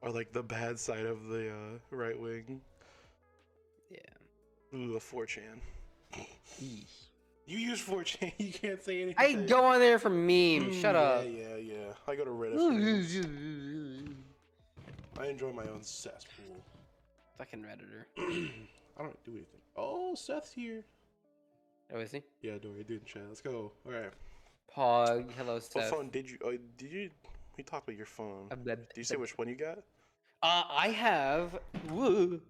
[0.03, 2.61] are like the bad side of the uh, right wing.
[4.74, 5.60] Ooh, a 4chan.
[7.46, 9.14] You use 4chan, you can't say anything.
[9.18, 10.74] I go on there for memes.
[10.74, 11.24] Mm, Shut yeah, up.
[11.24, 11.92] Yeah, yeah.
[12.08, 14.14] I go to Reddit.
[15.18, 16.56] I enjoy my own cesspool.
[17.38, 18.04] Fucking redditor.
[18.98, 19.60] I don't do anything.
[19.76, 20.84] Oh, Seth's here.
[21.92, 22.22] Oh, is he?
[22.42, 23.22] Yeah, Dory, dude in chat.
[23.28, 23.72] Let's go.
[23.87, 24.10] All right.
[24.74, 25.30] Pog.
[25.37, 26.38] Hello, What phone did you?
[26.44, 27.10] Oh, did you?
[27.56, 28.48] We talked about your phone.
[28.50, 29.78] Uh, Did Do you say which one you got?
[30.42, 31.58] Uh, I have.
[31.88, 32.40] Woo.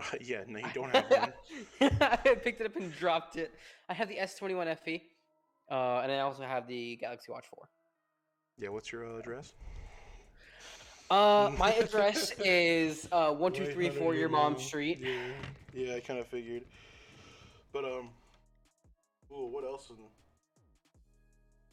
[0.20, 1.32] yeah, no, you don't have one.
[2.00, 3.52] I picked it up and dropped it.
[3.88, 5.02] I have the S21 FE,
[5.70, 7.68] uh, and I also have the Galaxy Watch 4.
[8.58, 9.54] Yeah, what's your uh, address?
[11.10, 14.66] Uh, my address is uh, one two three four your mom's Mom.
[14.66, 14.98] street.
[15.00, 15.10] Yeah,
[15.74, 16.62] yeah, I kind of figured.
[17.72, 18.10] But um,
[19.32, 19.90] ooh, what else?
[19.90, 19.96] In...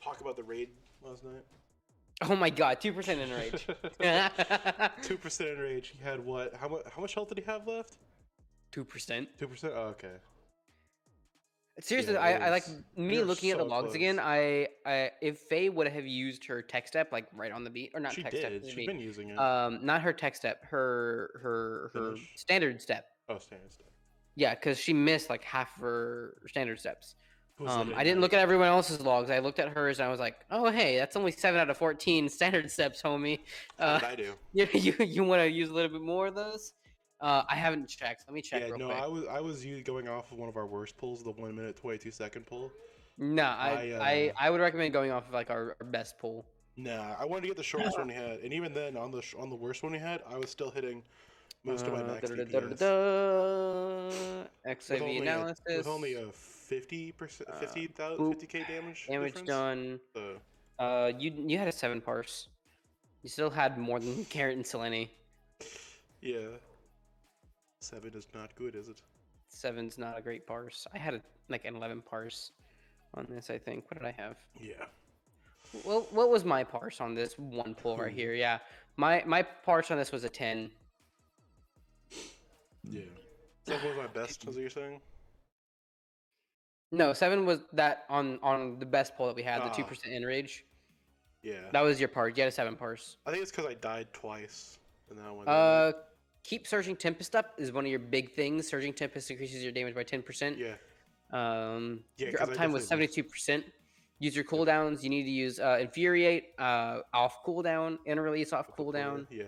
[0.03, 0.69] Talk about the raid
[1.01, 1.43] last night.
[2.21, 3.67] Oh my god, two percent in rage.
[5.03, 5.89] Two percent enrage.
[5.89, 6.53] He had what?
[6.55, 6.81] How much?
[6.93, 7.97] How much health did he have left?
[8.71, 9.29] Two percent.
[9.39, 9.73] Two percent.
[9.75, 10.11] Oh, okay.
[11.81, 12.65] Seriously, Yeah, I, I like
[12.97, 13.95] me you're looking at the logs close.
[13.95, 14.19] again.
[14.19, 17.91] I, I if Faye would have used her tech step like right on the beat
[17.93, 18.63] or not she tech step, did.
[18.63, 19.39] the She's beat, been using it.
[19.39, 22.29] um, not her tech step, her her her Finish.
[22.35, 23.05] standard step.
[23.29, 23.87] oh, standard step.
[24.35, 27.15] Yeah, because she missed like half of her standard steps.
[27.65, 29.29] Um, I didn't look at everyone else's logs.
[29.29, 31.77] I looked at hers and I was like, "Oh, hey, that's only seven out of
[31.77, 33.39] fourteen standard steps, homie.
[33.77, 34.33] Uh, I do?
[34.53, 36.73] you you, you want to use a little bit more of those?"
[37.21, 38.23] Uh, I haven't checked.
[38.27, 38.97] Let me check Yeah, no, quick.
[38.97, 41.75] I was I was going off of one of our worst pulls, the one minute
[41.77, 42.71] twenty two second pull.
[43.17, 46.17] No, I, I, I, uh, I would recommend going off of like our, our best
[46.17, 46.45] pull.
[46.77, 49.21] Nah, I wanted to get the shortest one he had, and even then, on the
[49.21, 51.03] sh- on the worst one he had, I was still hitting
[51.65, 52.79] most of my Uh, max DPS.
[54.65, 55.59] XIV only, analysis.
[55.69, 58.35] a, with only a fifty percent, Uh, 50,000 boop.
[58.39, 59.07] 50k damage.
[59.07, 59.47] damage difference.
[59.49, 59.99] done.
[60.15, 60.37] So,
[60.79, 62.47] Uh, you you had a seven parse.
[63.23, 65.09] You still had more than Carrot and Selene.
[66.21, 66.39] yeah,
[67.79, 69.01] seven is not good, is it?
[69.47, 70.85] Seven's not a great parse.
[70.93, 72.51] I had a, like an eleven parse
[73.13, 73.49] on this.
[73.49, 73.85] I think.
[73.89, 74.35] What did I have?
[74.59, 74.85] Yeah.
[75.85, 78.17] Well, what was my parse on this one pull right Hmm.
[78.17, 78.33] here?
[78.33, 78.59] Yeah,
[78.97, 80.71] my my parse on this was a ten.
[82.83, 83.01] Yeah.
[83.67, 85.01] Seven was my best, is what you're saying?
[86.91, 89.73] No, seven was that on on the best pull that we had, the Ah.
[89.73, 90.65] two percent enrage.
[91.43, 91.69] Yeah.
[91.71, 92.35] That was your parse.
[92.35, 93.17] You had a seven parse.
[93.25, 95.47] I think it's because I died twice in that one.
[95.47, 95.93] Uh,
[96.49, 98.67] keep surging tempest up is one of your big things.
[98.67, 100.57] Surging tempest increases your damage by ten percent.
[100.57, 100.73] yeah.
[101.31, 103.65] Um, Yeah, your uptime was seventy-two percent.
[104.17, 105.03] Use your cooldowns.
[105.03, 109.27] You need to use uh, infuriate uh, off cooldown and release off cooldown.
[109.29, 109.43] Yeah.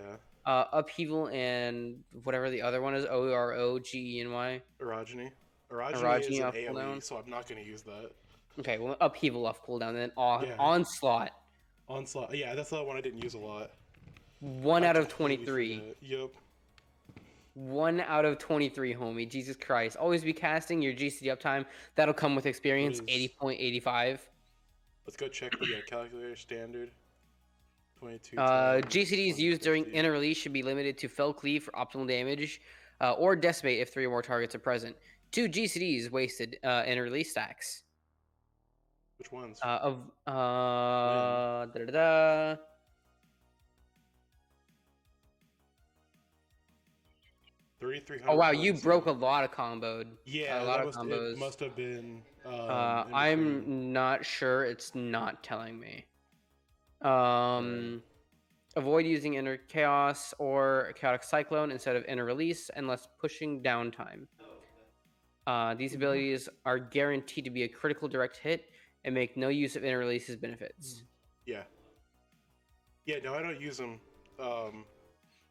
[0.46, 3.04] Uh, upheaval and whatever the other one is.
[3.10, 4.62] O R O G E N Y.
[4.80, 5.30] Orogeny.
[5.70, 7.02] Orogeny, Orogeny is an AoE, cooldown?
[7.02, 8.10] so I'm not going to use that.
[8.60, 9.94] Okay, well upheaval off cooldown.
[9.94, 10.56] Then on- Yeah.
[10.58, 11.32] onslaught.
[11.88, 12.34] Onslaught.
[12.34, 13.70] Yeah, that's the one I didn't use a lot.
[14.40, 15.94] One I out of completely twenty-three.
[16.02, 16.30] Yep.
[17.54, 19.28] One out of 23, homie.
[19.28, 19.96] Jesus Christ.
[19.96, 21.66] Always be casting your GCD uptime.
[21.96, 23.00] That'll come with experience.
[23.02, 24.18] 80.85.
[25.06, 26.90] Let's go check the uh, calculator standard.
[27.98, 28.38] 22.
[28.38, 29.92] Uh, GCDs used during 150.
[29.92, 32.60] inner release should be limited to fell cleave for optimal damage,
[33.00, 34.96] uh, or decimate if three or more targets are present.
[35.30, 37.82] Two GCDs wasted uh, inner release stacks.
[39.18, 39.60] Which ones?
[39.62, 42.56] Uh, of uh, da da da.
[48.26, 50.06] Oh wow, you broke a lot of comboed.
[50.24, 51.32] Yeah, a lot of must, combos.
[51.32, 52.22] It must have been.
[52.44, 53.04] Um, Uh.
[53.12, 54.64] I'm not sure.
[54.64, 56.04] It's not telling me.
[57.02, 58.02] Um,
[58.76, 64.26] avoid using inner chaos or chaotic cyclone instead of inner release unless pushing downtime.
[65.46, 68.66] Uh, these abilities are guaranteed to be a critical direct hit
[69.04, 71.02] and make no use of inner release's benefits.
[71.46, 71.62] Yeah.
[73.06, 73.98] Yeah, no, I don't use them.
[74.38, 74.84] Um,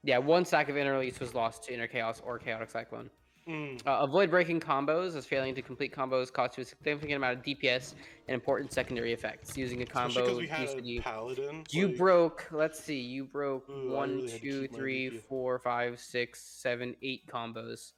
[0.03, 3.09] Yeah, one stack of inner release was lost to inner chaos or chaotic cyclone.
[3.47, 3.85] Mm.
[3.85, 7.43] Uh, avoid breaking combos as failing to complete combos costs you a significant amount of
[7.43, 7.93] DPS
[8.27, 9.57] and important secondary effects.
[9.57, 10.99] Using a combo, we had GCD.
[10.99, 11.63] a paladin.
[11.71, 12.47] You like, broke.
[12.51, 12.99] Let's see.
[12.99, 17.93] You broke Ooh, one, really two, three, four, five, six, seven, eight combos.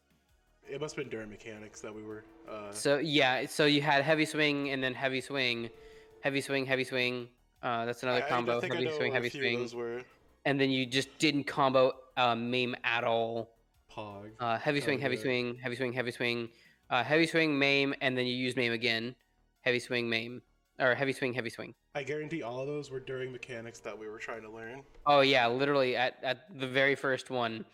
[0.69, 2.23] It must have been during mechanics that we were.
[2.49, 5.69] Uh, So yeah, so you had heavy swing and then heavy swing,
[6.21, 7.27] heavy swing, heavy swing.
[7.61, 8.59] Uh, that's another I, combo.
[8.61, 10.01] I heavy swing, heavy swing, Of those were
[10.45, 13.49] and then you just didn't combo uh, maim at all.
[13.91, 14.31] Pog.
[14.39, 15.21] Uh, heavy Oh, swing, heavy yeah.
[15.21, 16.49] swing, heavy swing, heavy swing,
[16.89, 19.15] uh, heavy swing, maim, and then you use maim again.
[19.61, 20.41] Heavy swing, maim,
[20.79, 21.73] or heavy swing, heavy swing.
[21.95, 24.83] I guarantee all of those were during mechanics that we were trying to learn.
[25.05, 27.65] Oh yeah, literally at, at the very first one,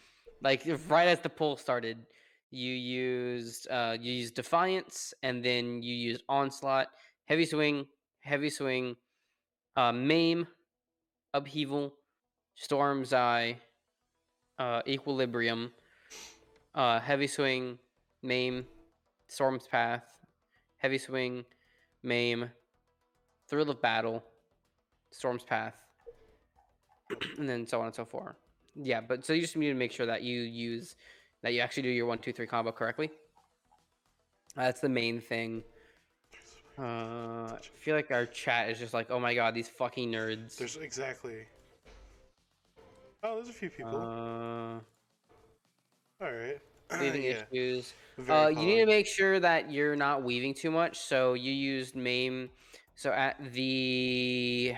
[0.42, 2.06] like right as the pull started,
[2.52, 6.88] you used uh, you used defiance, and then you used onslaught,
[7.26, 7.88] heavy swing,
[8.20, 8.96] heavy swing,
[9.78, 10.46] uh, maim,
[11.34, 11.94] upheaval,
[12.60, 13.58] storm's eye,
[14.60, 15.72] uh, equilibrium,
[16.76, 17.80] uh, heavy swing,
[18.22, 18.66] maim,
[19.28, 20.04] storm's path,
[20.78, 21.46] heavy swing,
[22.04, 22.52] maim,
[23.48, 24.24] thrill of battle,
[25.12, 25.74] storm's path
[27.38, 28.36] and then so on and so forth.
[28.76, 30.96] Yeah, but so you just need to make sure that you use
[31.42, 33.10] that you actually do your one, two, three combo correctly.
[34.56, 35.64] That's the main thing.
[36.78, 40.58] Uh, I feel like our chat is just like, oh my god, these fucking nerds.
[40.58, 41.46] There's exactly.
[43.22, 43.98] Oh, there's a few people.
[43.98, 44.80] Uh,
[46.24, 46.60] all right.
[47.00, 47.44] weaving yeah.
[47.52, 47.94] issues.
[48.28, 51.00] Uh, you need to make sure that you're not weaving too much.
[51.00, 52.50] So you used maim.
[52.96, 54.74] So at the,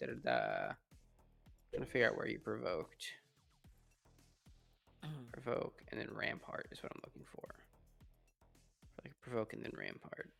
[0.00, 0.72] da da da.
[1.70, 3.06] Trying to figure out where you provoked.
[5.32, 7.54] Provoke and then Rampart is what I'm looking for.
[9.02, 10.30] Like provoke and then Rampart.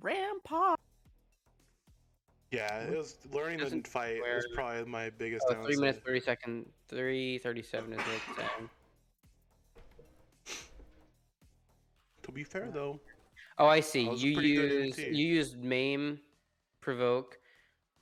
[0.00, 0.78] Rampart.
[2.54, 5.66] Yeah, it was learning the Doesn't fight was probably my biggest Oh, downside.
[5.72, 6.66] three minutes thirty second.
[6.88, 8.70] Three thirty seven is it's saying.
[12.22, 13.00] To be fair though,
[13.58, 14.04] Oh, I see.
[14.04, 15.16] That was a You pretty good use MT.
[15.16, 16.20] you used maim,
[16.80, 17.38] provoke,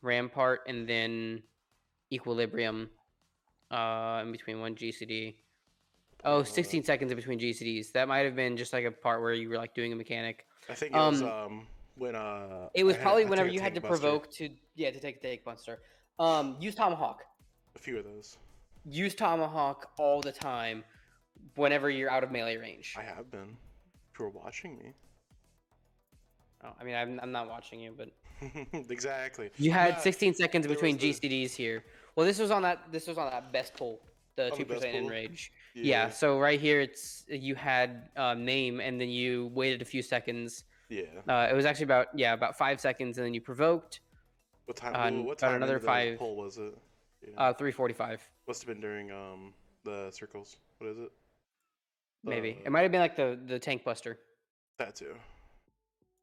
[0.03, 1.43] rampart, and then
[2.13, 2.91] equilibrium.
[3.71, 5.35] Uh, in between one GCD.
[6.25, 7.91] Oh, Uh, 16 seconds in between GCDs.
[7.93, 10.47] That might have been just like a part where you were like doing a mechanic.
[10.69, 13.75] I think it was Um, um when uh It was had- probably whenever you had
[13.75, 13.97] to buster.
[13.99, 15.81] provoke to yeah to take the take buster.
[16.19, 17.23] Um, use tomahawk.
[17.75, 18.37] a few of those.
[18.85, 20.85] Use tomahawk all the time.
[21.57, 22.95] Whenever you're out of melee range.
[22.99, 23.57] I have been.
[24.13, 24.93] If you're watching me.
[26.65, 28.11] Oh, I mean, I'm, I'm not watching you, but
[28.91, 29.51] exactly.
[29.57, 31.85] you had Nah, 16 seconds between the- GCDs here.
[32.15, 32.93] Well, this was on that.
[32.93, 34.01] This was on that best pull,
[34.37, 35.51] the two percent enrage.
[35.75, 36.11] Yeah.
[36.11, 40.65] So right here, it's you had um, name, and then you waited a few seconds.
[40.93, 41.05] Yeah.
[41.27, 44.01] Uh, it was actually about yeah about five seconds, and then you provoked.
[44.67, 44.95] What time?
[44.95, 46.77] uh, what about time another five- Poll was it?
[47.27, 47.35] Yeah.
[47.37, 50.57] Uh, 345 Must have been during um the circles.
[50.79, 51.11] What is it?
[52.25, 52.59] maybe.
[52.61, 54.19] Uh, it might have been like the the tank buster.
[54.79, 55.15] That too.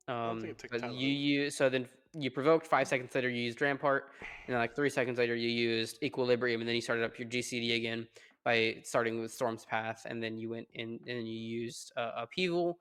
[0.08, 3.29] Um, think it took but you use so then you provoked five seconds later.
[3.29, 6.82] You used rampart, and then like three seconds later you used equilibrium, and then you
[6.82, 8.08] started up your GCD again
[8.43, 12.12] by starting with storm's path, and then you went in and then you used uh,
[12.17, 12.79] upheaval,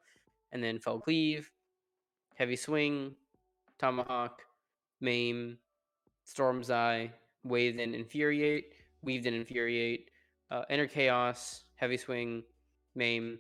[0.52, 1.50] and then fell cleave,
[2.38, 3.14] heavy swing,
[3.78, 4.42] tomahawk,
[5.00, 5.58] maim,
[6.24, 7.10] storm's eye,
[7.42, 8.72] waved in infuriate,
[9.02, 10.10] weaved in infuriate,
[10.50, 12.44] uh, inner chaos, heavy swing,
[12.94, 13.38] maim,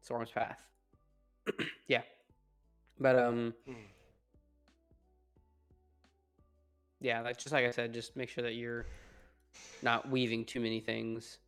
[0.00, 0.62] storm's path.
[1.88, 2.02] yeah,
[3.00, 3.54] but um.
[3.66, 3.74] Hmm.
[7.00, 8.86] yeah, like just like I said, just make sure that you're
[9.82, 11.38] not weaving too many things.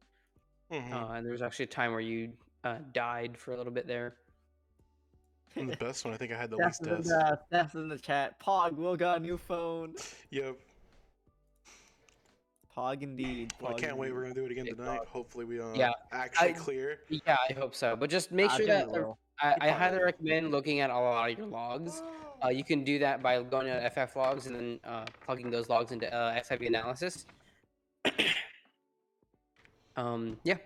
[0.72, 0.92] Mhm.
[0.92, 2.32] Uh, and there was actually a time where you
[2.64, 4.14] uh, died for a little bit there.
[5.56, 7.08] And the best one, I think I had the That's least in deaths.
[7.08, 8.38] the, that's in the chat.
[8.40, 9.94] Pog will got a new phone.
[10.30, 10.56] Yep.
[12.76, 13.52] Pog indeed.
[13.60, 14.12] Well, I can't wait.
[14.14, 14.98] We're gonna do it again Big tonight.
[14.98, 15.06] dog.
[15.08, 17.00] Hopefully, we uh, Yeah, actually I- clear.
[17.08, 17.96] Yeah, I hope so.
[17.96, 19.12] But just make I sure that we uh.
[19.42, 22.02] I, I highly recommend looking at a lot of your logs.
[22.44, 25.68] Uh, you can do that by going to FF logs and then uh, plugging those
[25.70, 27.24] logs into uh, XIV analysis.
[29.96, 30.56] um, yeah,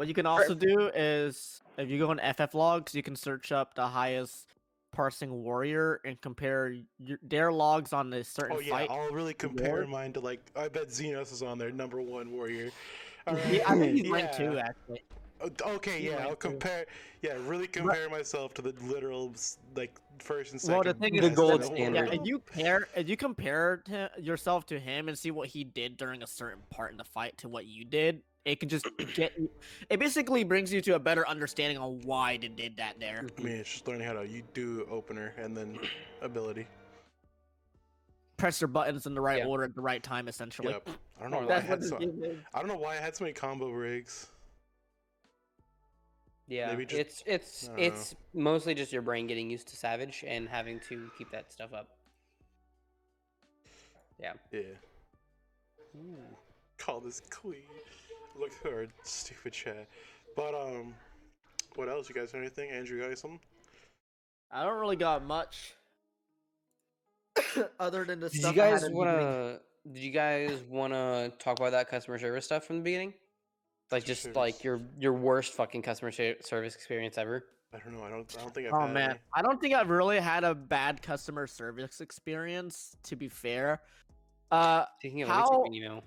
[0.00, 3.52] What you can also do is, if you go on FF logs, you can search
[3.52, 4.54] up the highest
[4.92, 8.88] parsing warrior and compare your, their logs on a certain Oh yeah, fight.
[8.90, 9.86] I'll really compare War?
[9.86, 10.40] mine to like.
[10.56, 12.70] I bet Xenos is on there, number one warrior.
[13.26, 13.70] All He- right.
[13.70, 15.02] I think he's ranked two actually.
[15.42, 16.86] Oh, okay, He yeah, I'll ranked compare.
[17.20, 19.34] Yeah, really compare myself to the literal
[19.76, 20.76] like first and second.
[20.76, 22.08] Well, the thing is, The gold standard.
[22.08, 25.62] Yeah, if you pair, if you compare to yourself to him and see what he
[25.62, 28.86] did during a certain part in the fight to what you did, it can just
[29.14, 29.32] get.
[29.38, 29.50] you-
[29.88, 33.22] It basically brings you to a better understanding on why they did that there.
[33.24, 33.40] Mm-hmm.
[33.40, 35.78] I mean, it's just learning how to you do opener and then
[36.22, 36.66] ability.
[38.36, 39.46] press your buttons in the right Yeah.
[39.46, 40.72] order at the right time, essentially.
[40.72, 40.88] Yep.
[41.18, 41.96] I don't know why I had so.
[42.54, 44.28] I don't know why I had so many combo rigs.
[46.48, 47.82] Yeah, Maybe just- it's it's I don't know.
[47.84, 51.72] it's mostly just your brain getting used to Savage and having to keep that stuff
[51.74, 51.88] up.
[54.18, 54.32] Yeah.
[54.50, 54.62] Yeah.
[56.78, 57.60] Call this queen.
[58.40, 59.86] Look at our stupid chat.
[60.34, 60.94] But um,
[61.76, 62.08] what else?
[62.08, 62.70] You guys know anything?
[62.70, 63.40] Andrew, you got something?
[64.50, 65.74] I don't really got much.
[67.80, 69.58] Other than the Did stuff you guys wanna?
[69.92, 73.14] Did you guys want to talk about that customer service stuff from the beginning?
[73.90, 74.36] Like just Service.
[74.36, 77.44] like your your worst fucking customer service experience ever.
[77.74, 78.04] I don't know.
[78.04, 78.36] I don't.
[78.38, 79.18] I don't think I've Oh had man, any.
[79.34, 82.96] I don't think I've really had a bad customer service experience.
[83.04, 83.80] To be fair,
[84.50, 86.04] uh, Taking a let me How- take an email.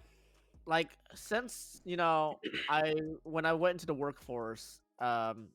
[0.65, 5.47] Like since you know I when I went into the workforce, um,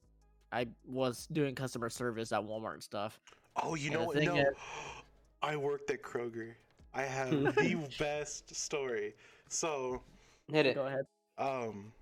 [0.52, 3.20] I was doing customer service at Walmart and stuff.
[3.62, 4.22] Oh, you And know what?
[4.22, 4.46] No, is-
[5.42, 6.54] I worked at Kroger.
[6.94, 9.14] I have the best story.
[9.48, 10.02] So,
[10.50, 10.74] Hit it.
[10.74, 11.06] Go ahead.
[11.38, 11.92] um,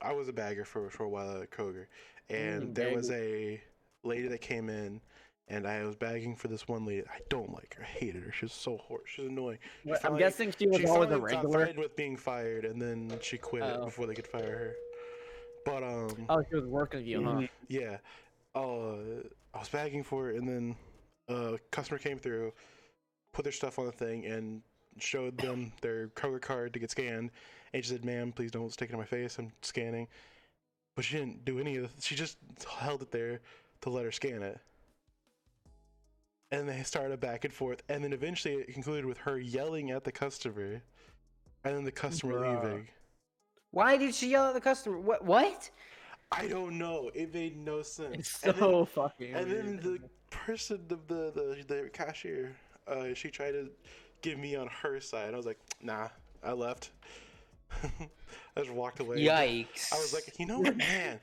[0.00, 1.86] I was a bagger for for a while at Kroger,
[2.28, 3.60] and Mm, there was a
[4.04, 5.00] lady that came in,
[5.52, 7.02] and I was bagging for this one lady.
[7.02, 7.82] I don't like her.
[7.82, 8.32] I hated her.
[8.32, 9.00] She's so hor.
[9.04, 9.58] She's annoying.
[9.84, 11.58] She Wait, I'm guessing she was she always a got regular.
[11.58, 13.84] threatened with being fired, and then she quit Oh.
[13.84, 14.74] before they could fire her.
[15.66, 17.42] But um, Oh, she was working you, huh?
[17.68, 17.98] yeah,
[18.54, 18.94] uh,
[19.54, 20.76] I was bagging for it, and then
[21.28, 22.52] a customer came through,
[23.32, 24.62] put their stuff on the thing, and
[24.98, 27.30] showed them their Kroger card to get scanned.
[27.74, 29.38] And she said, "Ma'am, please don't stick it in my face.
[29.38, 30.08] I'm scanning."
[30.96, 31.94] But she didn't do any of.
[31.94, 32.38] The, she just
[32.68, 33.40] held it there
[33.82, 34.58] to let her scan it.
[36.52, 40.04] And they started back and forth, and then eventually it concluded with her yelling at
[40.04, 40.82] the customer,
[41.64, 42.62] and then the customer Bruh.
[42.62, 42.88] leaving.
[43.70, 44.98] Why did she yell at the customer?
[44.98, 45.24] What?
[45.24, 45.70] What?
[46.30, 47.10] I don't know.
[47.14, 48.14] It made no sense.
[48.18, 49.34] It's And then- so fucking.
[49.34, 49.98] And then the
[50.30, 52.54] person, the the the, the cashier,
[52.86, 53.70] uh, she tried to
[54.20, 55.32] get me on her side.
[55.32, 56.08] I was like, nah,
[56.44, 56.90] I left.
[57.82, 59.16] I just walked away.
[59.18, 59.90] Yikes!
[59.92, 61.18] I was like, you know what, man?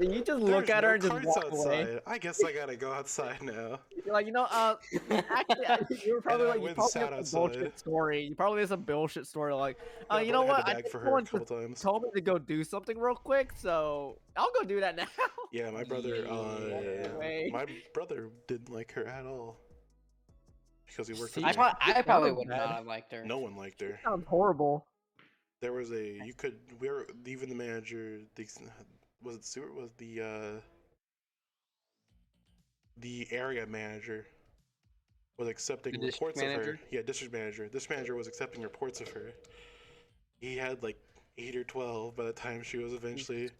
[0.00, 1.80] Did you just there's look at no her and just carts walk away?
[1.82, 2.00] outside.
[2.06, 3.80] I guess I gotta go outside now.
[4.04, 4.76] You're like, you know, uh,
[5.10, 7.52] actually, I, you were probably I like, you went probably sat have some outside.
[7.52, 8.22] bullshit story.
[8.24, 9.76] You probably have some bullshit story like,
[10.08, 10.68] uh, My you know brother what?
[10.68, 11.80] Had I to bag think for her someone a couple just times.
[11.82, 15.06] told me to go do something real quick, so I'll go do that now.
[15.52, 16.26] Yeah, my brother.
[16.28, 17.50] Uh, way.
[17.52, 19.58] my brother didn't like her at all
[20.86, 21.34] because he worked.
[21.34, 21.40] See?
[21.42, 21.56] with I, me.
[21.56, 23.24] pro- I probably would not have liked her.
[23.24, 24.00] No one liked her.
[24.02, 24.86] Sounds horrible.
[25.60, 28.42] There was a you could we were even the manager the
[29.22, 30.60] was it Stewart was the uh
[32.98, 34.26] the area manager
[35.38, 36.72] was accepting The district reports of manager?
[36.72, 36.78] her.
[36.90, 37.68] Yeah, district manager.
[37.72, 39.32] This manager was accepting reports of her.
[40.40, 40.98] He had like
[41.38, 43.50] eight or twelve by the time she was eventually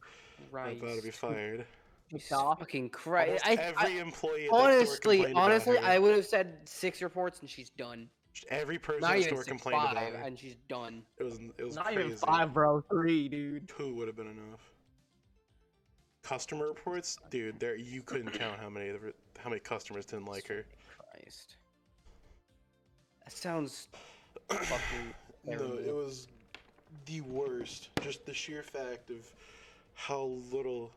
[0.50, 0.78] Right.
[0.80, 1.66] about to be fired.
[2.10, 2.58] Jesus Off.
[2.58, 3.44] fucking Christ!
[3.44, 5.84] Almost I, every I, employee at that store honestly, about honestly, her.
[5.84, 8.08] I would have said six reports and she's done.
[8.48, 10.22] every person Not at the store complained five, about her.
[10.24, 11.02] and she's done.
[11.18, 12.00] It was it was Not crazy.
[12.04, 12.80] even five, bro.
[12.90, 13.68] Three, dude.
[13.68, 14.69] Two would have been enough.
[16.22, 17.58] Customer reports, dude.
[17.58, 20.66] There you couldn't count how many the- how many customers didn't like her.
[20.98, 21.56] Christ.
[23.24, 23.88] That sounds
[24.48, 25.14] fucking
[25.46, 26.28] no, it was
[27.06, 27.88] the worst.
[28.02, 29.26] Just the sheer fact of
[29.94, 30.90] how little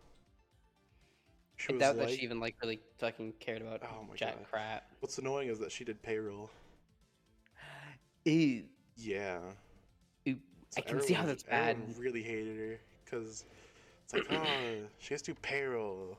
[1.55, 2.07] she I was doubt like.
[2.09, 4.47] that she even like really fucking cared about Oh my jack God.
[4.51, 4.83] crap.
[4.99, 6.49] What's annoying is that she did payroll.
[8.25, 8.63] Ew.
[8.97, 9.39] Yeah.
[10.25, 10.38] Ew.
[10.77, 11.77] I So can see how that's bad.
[11.97, 13.45] Really hated her because
[14.04, 14.46] it's like, oh,
[15.00, 16.18] she has to do payroll.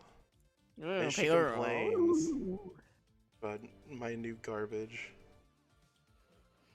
[0.82, 2.30] And she complains
[3.40, 5.10] about my new garbage.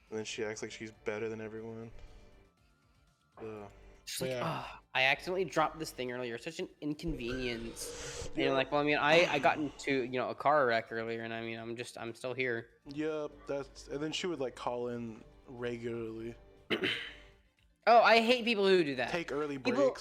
[0.10, 1.92] And then she acts like she's better than everyone.
[3.40, 3.46] Ugh.
[4.06, 4.42] She's like, Yeah.
[4.44, 6.38] "Ah, I accidentally dropped this thing earlier.
[6.40, 8.30] Such an inconvenience.
[8.34, 10.88] And you're like, well, I mean, I, I got into you know a car wreck
[10.92, 12.68] earlier, and I mean, I'm just I'm still here.
[12.88, 16.36] Yep, that's and then she would like call in regularly.
[17.88, 19.10] Oh, I hate people who do that.
[19.10, 19.96] Take early People-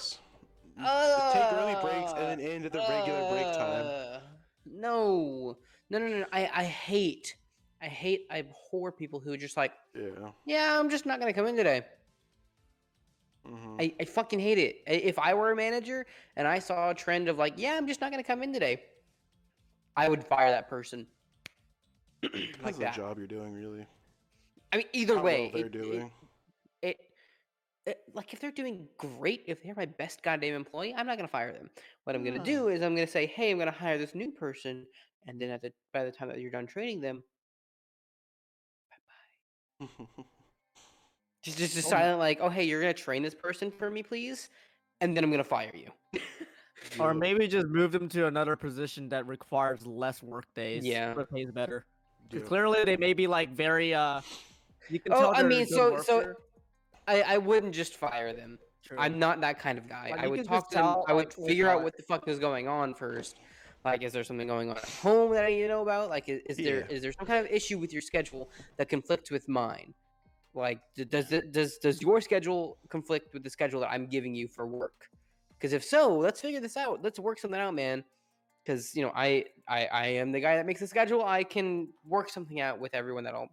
[0.79, 1.33] breaks.
[1.33, 3.85] take early breaks and then end at the regular break time.
[3.85, 4.19] Uh,
[4.65, 5.57] No,
[5.89, 6.25] no, no, no.
[6.31, 7.35] I, I hate,
[7.81, 10.31] I hate, I abhor people who are just like, Yeah.
[10.45, 11.85] yeah, I'm just not gonna come in today.
[13.45, 14.83] hmm I, I fucking hate it.
[14.87, 16.05] If I were a manager
[16.35, 18.83] and I saw a trend of like, yeah, I'm just not gonna come in today,
[19.95, 21.07] I would fire that person.
[22.63, 22.95] Like the that.
[22.95, 23.85] job you're doing, really.
[24.73, 25.91] I mean, either How way, well they're it- doing.
[25.93, 26.18] It, it, it,
[28.13, 31.51] like if they're doing great, if they're my best goddamn employee, I'm not gonna fire
[31.53, 31.69] them.
[32.03, 32.43] What I'm gonna Yeah.
[32.43, 34.85] do is I'm gonna say, hey, I'm gonna hire this new person,
[35.27, 37.23] and then at the by the time that you're done training them,
[41.41, 41.89] just just a Oh.
[41.89, 44.49] silent like, oh hey, you're gonna train this person for me, please,
[45.01, 45.91] and then I'm gonna fire you.
[46.97, 50.85] Or maybe just move them to another position that requires less work days.
[50.85, 51.13] Yeah.
[51.13, 51.85] But pays better.
[52.45, 54.21] clearly they may be like very uh
[54.89, 56.37] You can Oh, tell I mean, so- so- worker.
[57.09, 58.59] I, I wouldn't just fire them.
[58.83, 58.97] True.
[58.99, 60.09] I'm not that kind of guy.
[60.11, 60.83] Like, I would talk to them.
[60.83, 63.37] tell, I would like, figure out what the fuck is going on first.
[63.83, 66.09] Like, is there something going on at home that I need to know about?
[66.09, 66.95] Like, is, is there Yeah.
[66.95, 69.93] is there some kind of issue with your schedule that conflicts with mine?
[70.53, 70.79] Like,
[71.09, 75.09] does does does your schedule conflict with the schedule that I'm giving you for work?
[75.57, 77.03] Because if so, let's figure this out.
[77.03, 78.03] Let's work something out, man.
[78.63, 81.23] Because you know, I, I I am the guy that makes the schedule.
[81.23, 83.49] I can work something out with everyone that'll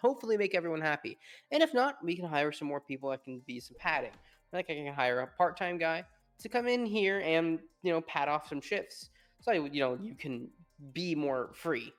[0.00, 1.18] hopefully make everyone happy.
[1.52, 4.12] And if not, we can hire some more people that can be some padding.
[4.52, 6.04] Like I can hire a part-time guy
[6.40, 10.14] to come in here and you know pad off some shifts, so you know you
[10.14, 10.48] can
[10.92, 11.92] be more free.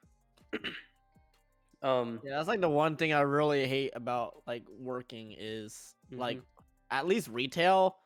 [1.84, 6.38] um, Yeah, that's like the one thing I really hate about like working is like
[6.38, 6.45] Mm-hmm.
[6.91, 7.97] at least retail,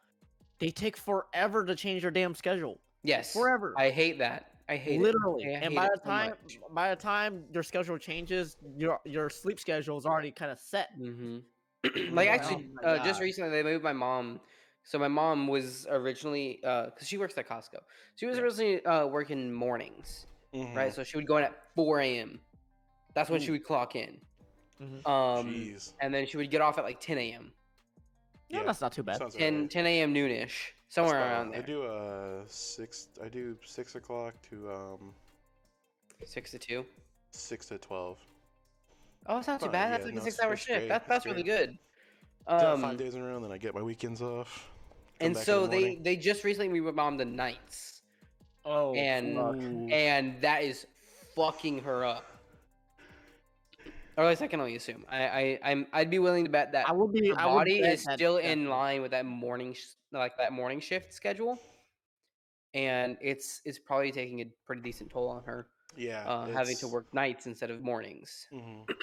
[0.60, 2.80] they take forever to change their damn schedule.
[3.04, 3.74] yes, Forever.
[3.78, 4.53] I hate that.
[4.70, 5.02] I hate it.
[5.02, 5.46] Literally.
[5.56, 6.60] I and by the so time much.
[6.72, 10.90] by the time your schedule changes, your your sleep schedule is already kind of set.
[10.98, 11.40] hmm
[12.12, 14.40] like actually, Oh uh, just recently they moved my mom.
[14.86, 17.80] So my mom was originally because she works at Costco.
[18.16, 20.76] She was originally uh, working mornings, Mhm.
[20.76, 20.94] right?
[20.94, 22.40] So she would go in at 4 a.m.
[23.16, 24.22] That's when she would clock in.
[24.82, 25.08] Mhm.
[25.08, 25.94] Um, Jeez.
[26.02, 27.54] and then she would get off at like 10 a.m.
[28.50, 29.18] No, Yeah, that's not too bad.
[29.18, 30.14] Sounds 10, 10 a.m.
[30.14, 31.32] noonish, That's somewhere fine.
[31.32, 31.62] around there.
[31.62, 33.08] I do uh six.
[33.24, 35.14] I do six o'clock to um
[36.26, 36.86] Six to two.
[37.32, 38.18] six to twelve.
[39.26, 39.92] Oh, it's not too Fine, bad.
[39.94, 40.80] That's yeah, like no, a six-hour shift.
[40.80, 41.72] great, That, that's really good.
[41.72, 41.78] Do
[42.48, 44.70] that Um, five days in a row, and then I get my weekends off.
[45.22, 48.02] and so the they they just recently moved my mom to nights,
[48.66, 49.56] Oh, and fuck.
[49.94, 50.86] And that is
[51.36, 52.26] fucking her up.
[54.18, 55.06] Or at least I can only assume.
[55.10, 57.30] I, I I'm I'd be willing to bet that I would be.
[57.30, 60.38] her I would body bet is that- still in line with that morning sh- like
[60.38, 61.60] that morning shift schedule,
[62.74, 66.86] and it's it's probably taking a pretty decent toll on her yeah, uh, having to
[66.86, 68.48] it's- work nights instead of mornings.
[68.54, 68.86] mhm.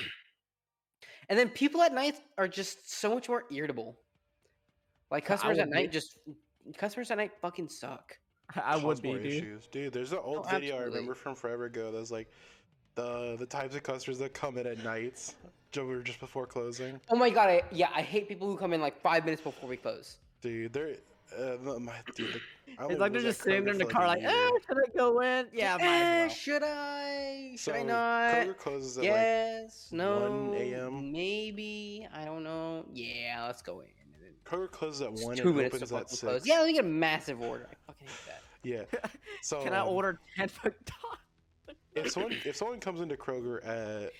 [1.28, 3.96] And then people at night are just so much more irritable.
[5.12, 5.94] Like I customers at would night be.
[5.94, 6.18] just
[6.76, 8.18] customers at night fucking suck.
[8.56, 9.26] I would cause be, more dude.
[9.26, 9.68] issues.
[9.68, 10.90] Dude, there's an old Oh, video I absolutely.
[10.98, 11.92] remember from forever ago.
[11.92, 12.32] that was like
[13.00, 15.34] the the types of customers that come in at nights,
[15.72, 17.00] ju- just before closing.
[17.10, 19.68] Oh my god, I, yeah, I hate people who come in like five minutes before
[19.68, 20.18] we close.
[20.42, 20.96] Dude, they're
[21.38, 22.34] uh, my dude.
[22.34, 22.40] The,
[22.78, 24.28] I It's like they're just sitting there in the car, a like, eh,
[24.66, 25.46] should I go in?
[25.52, 26.28] Yeah, Eh, well.
[26.28, 27.52] should I?
[27.56, 28.34] Should I So, not?
[28.34, 29.70] Kroger closes at like.
[29.92, 31.12] No 1 a.m..
[31.12, 32.06] Maybe.
[32.12, 32.84] I don't know.
[32.94, 33.86] Yeah, let's go in.
[33.86, 36.20] And Kroger closes at it's one two and minutes to opens at six.
[36.20, 36.46] close.
[36.46, 37.68] Yeah, let me get a massive order.
[37.70, 38.42] I fucking hate that.
[38.62, 39.00] Yeah.
[39.42, 41.22] So Can I um, order ten McDonald's?
[41.94, 44.12] If someone if someone comes into Kroger at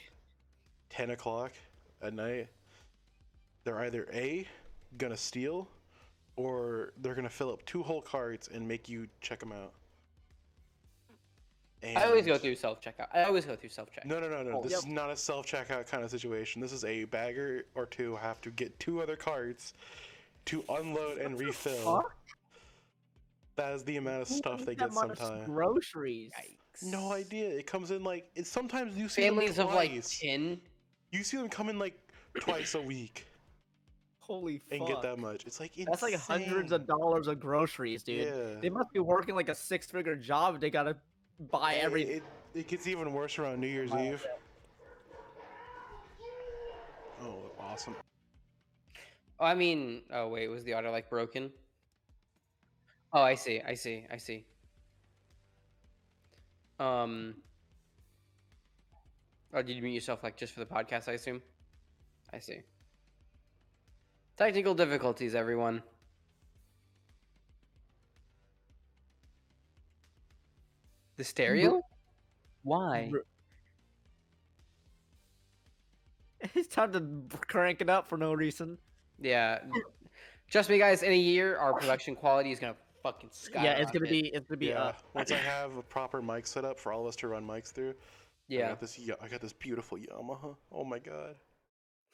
[0.88, 1.52] ten o'clock
[2.02, 2.48] at night,
[3.64, 4.46] they're either a
[4.98, 5.68] gonna steal,
[6.36, 9.72] or they're gonna fill up two whole carts and make you check them out.
[11.82, 13.06] I always go through self checkout.
[13.14, 14.04] I always go through self checkout.
[14.04, 14.58] No, no, no, no.
[14.58, 14.80] Oh, this yep.
[14.80, 16.60] is not a self checkout kind of situation.
[16.60, 19.72] This is a bagger or two have to get two other carts
[20.46, 22.02] to unload and refill.
[22.02, 22.16] Fuck?
[23.56, 25.46] That is the amount of stuff they get sometimes.
[25.46, 26.32] Groceries.
[26.82, 27.48] No idea.
[27.50, 28.46] It comes in like it.
[28.46, 30.18] Sometimes you see Families them of like twice.
[30.18, 30.60] ten.
[31.10, 31.98] You see them come in like
[32.40, 33.26] twice a week
[34.20, 34.78] Holy fuck.
[34.78, 35.44] and get that much.
[35.46, 38.26] It's like That's like hundreds of dollars of groceries, dude.
[38.28, 38.60] Yeah.
[38.60, 40.60] They must be working like a six-figure job.
[40.60, 40.96] They gotta
[41.50, 42.16] buy It- everything.
[42.16, 42.22] It,
[42.54, 44.02] it gets even worse around New Year's Wow.
[44.02, 44.26] Eve.
[47.22, 47.94] Oh, awesome.
[49.38, 51.50] Oh, I mean, oh wait, was the auto like broken?
[53.12, 54.44] Oh, I see, I see, I see.
[56.80, 57.34] Um.
[59.52, 61.08] Oh, did you mute yourself like just for the podcast?
[61.08, 61.42] I assume.
[62.32, 62.60] I see.
[64.36, 65.82] Technical difficulties, everyone.
[71.18, 71.82] The stereo?
[72.62, 73.10] Why?
[76.54, 78.78] It's time to crank it up for no reason.
[79.20, 79.58] Yeah.
[80.50, 81.02] Trust me, guys.
[81.02, 83.70] In a year, our production quality is gonna fucking skyrocket.
[83.70, 84.82] Yeah, it's gonna be it's gonna be yeah.
[84.84, 85.02] up.
[85.14, 87.72] Once I have a proper mic set up for all of us to run mics
[87.72, 87.94] through.
[88.48, 88.58] Yeah.
[88.58, 88.68] I Yeah.
[88.70, 88.98] got this.
[88.98, 90.56] Ya- I got this beautiful Yamaha.
[90.72, 91.36] Oh my god.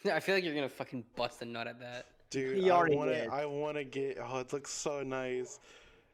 [0.12, 2.06] I feel like you're gonna fucking bust a nut at that.
[2.30, 3.28] Dude, He I wanna, did.
[3.30, 4.18] I wanna get.
[4.22, 5.58] Oh, it looks so nice.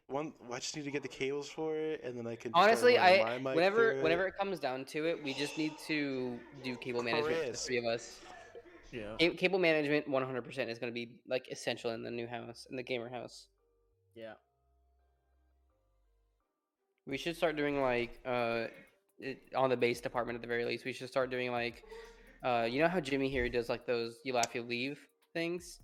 [0.08, 2.50] One, I just need to get the cables for it, and then I can.
[2.52, 4.28] just start Honestly, I my mic whenever through whenever it.
[4.28, 7.78] it comes down to it, we just need to do cable management for the three
[7.78, 8.20] of us.
[8.92, 9.16] Yeah.
[9.18, 12.76] Ca- Cable management, 100% is going to be like essential in the new house, in
[12.76, 13.46] the gamer house.
[14.14, 14.34] Yeah.
[17.06, 18.66] We should start doing like uh
[19.18, 20.84] it, on the Based Department at the very least.
[20.84, 21.82] We should start doing like
[22.44, 24.98] uh you know how Jimmy here does like those you laugh you leave
[25.34, 25.80] things.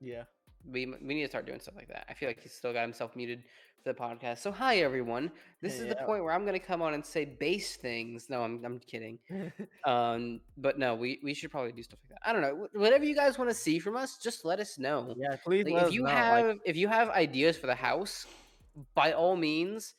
[0.00, 0.24] Yeah.
[0.70, 2.04] we we need to start doing stuff like that.
[2.08, 3.42] I feel like he's still got himself muted
[3.82, 4.38] for the podcast.
[4.38, 5.30] So hi everyone.
[5.62, 8.26] This is the point where I'm gonna come on and say base things.
[8.28, 9.18] No, I'm I'm kidding.
[9.84, 12.28] Um, but no, we we should probably do stuff like that.
[12.28, 12.68] I don't know.
[12.74, 15.14] Whatever you guys want to see from us, just let us know.
[15.16, 16.14] yeah, please Like, let if us you know, like-
[16.46, 18.26] have if you have ideas for the house,
[18.94, 19.94] by all means,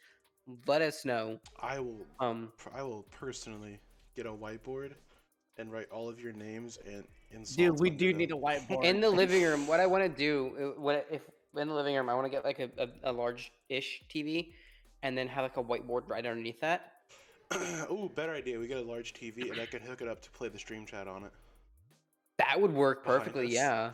[0.68, 1.40] let us know.
[1.60, 2.06] I will.
[2.20, 3.80] Um, I will personally
[4.16, 4.94] get a whiteboard
[5.58, 7.56] and write all of your names and insults.
[7.56, 8.18] dude, we do them.
[8.18, 8.84] need a whiteboard.
[8.84, 11.22] in the living room, what I want to do, uh, what if
[11.58, 14.54] in the living room, I want to get like a, a, a large-ish TV,
[15.04, 16.94] and then have like a whiteboard right underneath that.
[17.90, 18.60] oh, better idea.
[18.60, 20.86] We get a large TV and I can hook it up to play the stream
[20.86, 21.32] chat on it.
[22.38, 23.48] That would work perfectly.
[23.48, 23.92] Yeah.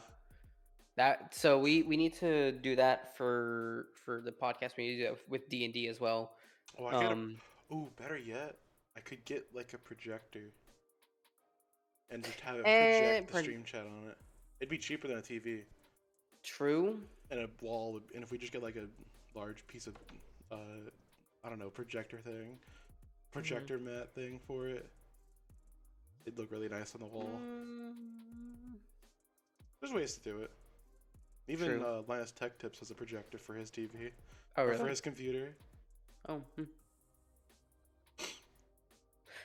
[0.98, 4.78] That so we we need to do that for for the podcast.
[4.78, 6.35] We need to do that with D and D as well.
[6.78, 7.38] Oh, I got Um,
[7.70, 7.74] a.
[7.74, 8.58] Ooh, better yet,
[8.96, 10.52] I could get like a projector
[12.10, 14.18] and just have it Eh, project the stream chat on it.
[14.60, 15.64] It'd be cheaper than a TV
[16.44, 17.02] true.
[17.32, 18.00] and a wall.
[18.14, 18.88] And if we just get like a
[19.38, 19.96] large piece of,
[20.52, 20.90] uh,
[21.44, 22.60] I don't know, projector thing,
[23.32, 24.88] projector mat thing for it,
[26.26, 27.40] it'd look really nice on the wall.
[27.42, 28.78] Mm,
[29.82, 30.52] There's ways to do it.
[31.48, 34.12] Even uh, Linus Tech Tips has a projector for his TV
[34.58, 35.56] Oh or for his computer.
[36.28, 36.42] Oh.
[36.56, 36.64] hmm.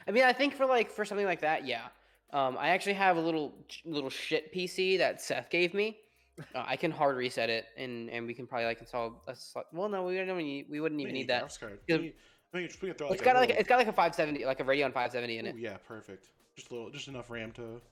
[0.08, 1.86] I mean, I think for like for something like that, yeah.
[2.32, 3.54] Um, I actually have a little
[3.84, 5.98] little shit PC that Seth gave me.
[6.54, 9.36] Uh, I can hard reset it, and and we can probably like install a.
[9.74, 10.38] Well, no, we don't.
[10.38, 11.44] Need, we wouldn't even We need that.
[11.44, 11.80] graphics card.
[11.86, 11.96] Yeah.
[11.96, 12.14] We need-
[12.54, 14.90] we can- throw, It's got like little- it's got like a 570, like a Radeon
[14.92, 15.54] 570 in it.
[15.54, 16.30] Ooh, yeah, perfect.
[16.56, 17.82] Just a little, just enough RAM to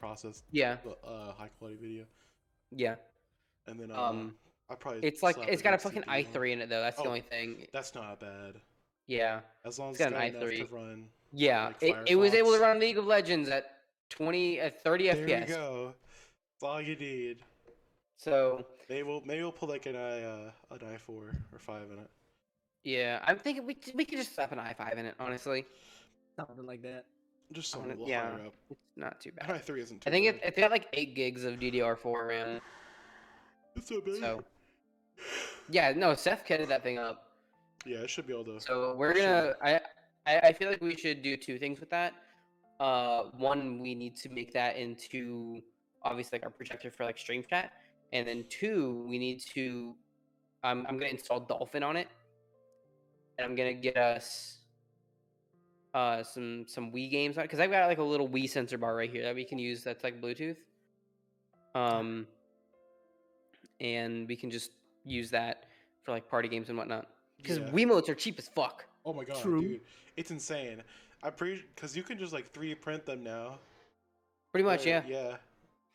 [0.00, 2.04] process Yeah, uh, high quality video,
[2.72, 2.96] yeah.
[3.68, 4.34] and then um, Um,
[4.70, 6.32] I probably It's like it's got a fucking CPU on it.
[6.32, 6.80] i3 in it though.
[6.80, 7.08] That's the Oh.
[7.08, 7.66] only thing.
[7.72, 8.54] That's not bad.
[9.06, 10.70] Yeah, As long as It's it's got got, an i3.
[10.72, 11.08] run.
[11.32, 11.66] yeah.
[11.66, 13.78] like it, it was able to run League of Legends at
[14.10, 15.26] 20 at 30 There FPS.
[15.26, 15.94] There you go.
[16.60, 17.38] That's all you need.
[18.16, 21.90] So Maybe we'll maybe we'll put like an i uh, an i four or five
[21.90, 22.10] in it.
[22.84, 25.14] yeah, I'm thinking we we could just slap an i5 in it.
[25.18, 25.64] Honestly,
[26.36, 27.04] something like that.
[27.52, 28.30] Just something a wanna- little yeah.
[28.36, 28.54] higher up.
[28.70, 29.56] it's not too An bad.
[29.56, 30.48] i three isn't too I think it, bad.
[30.48, 32.60] it's got like eight gigs of DDR4 RAM.
[33.76, 34.16] It's so bad.
[34.16, 34.44] So
[35.70, 37.32] yeah, no, Seth kitted that thing up.
[37.86, 38.60] yeah, it should be able to.
[38.60, 39.54] So we're gonna.
[39.62, 39.80] I,
[40.26, 42.14] I I feel like we should do two things with that.
[42.80, 45.60] Uh, one, we need to make that into
[46.02, 47.72] obviously like our projector for like stream chat,
[48.12, 49.94] and then two, we need to.
[50.64, 52.08] I'm I'm gonna install Dolphin on it,
[53.38, 54.58] and I'm gonna get us.
[55.94, 58.96] Uh, some some Wii games on because I've got like a little Wii sensor bar
[58.96, 60.56] right here that we can use that's like Bluetooth.
[61.74, 62.26] Um,
[63.78, 64.70] and we can just
[65.04, 65.64] use that
[66.02, 67.08] for like party games and whatnot.
[67.36, 67.70] Because Yeah.
[67.70, 68.84] Wiimotes are cheap as fuck.
[69.04, 69.60] Oh my god, True.
[69.62, 69.80] dude,
[70.16, 70.82] it's insane.
[71.22, 73.58] I'm pretty because you can just like 3D print them now.
[74.52, 75.02] Pretty much, Right, yeah.
[75.06, 75.36] Yeah.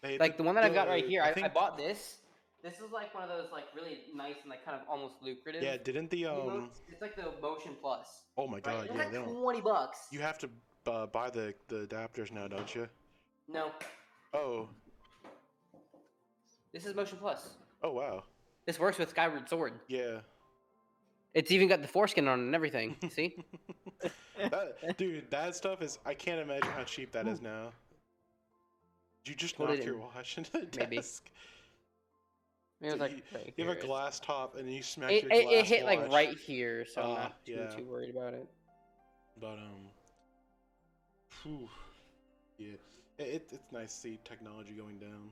[0.01, 2.18] They- Like the one that I've got right here, I, I, think- bought this.
[2.64, 5.62] This is like one of those like really nice and like kind of almost lucrative.
[5.62, 6.38] Yeah, didn't the um?
[6.38, 6.80] Wiimotes.
[6.89, 8.24] it's like the Motion Plus.
[8.36, 8.64] Oh my Right?
[8.64, 9.41] god, It's yeah, like they don't.
[9.41, 10.08] twenty bucks.
[10.12, 10.49] You have to
[10.88, 12.89] uh, buy the the adapters now, don't you?
[13.47, 13.72] No,
[14.34, 14.68] Oh,
[16.74, 17.51] this is Motion Plus.
[17.84, 18.24] oh wow,
[18.68, 19.74] This works with Skyward Sword.
[19.88, 20.20] yeah.
[21.34, 22.95] It's even got the foreskin on and everything.
[23.11, 23.36] See?
[24.39, 25.99] That, dude, that stuff is.
[26.05, 27.70] I can't imagine how cheap that is now.
[29.24, 30.95] Did you just Put knock your watch into the maybe.
[30.97, 31.30] desk?
[32.82, 33.22] It was So like you,
[33.55, 36.11] you have a glass top and you smack It, your it, glass it hit like
[36.11, 37.68] right here, so I'm Ah, not too, yeah.
[37.68, 38.47] too worried about it.
[39.39, 39.89] But um,
[41.30, 41.70] phew,
[42.57, 42.76] yeah,
[43.20, 45.30] it, it's nice to see technology going down.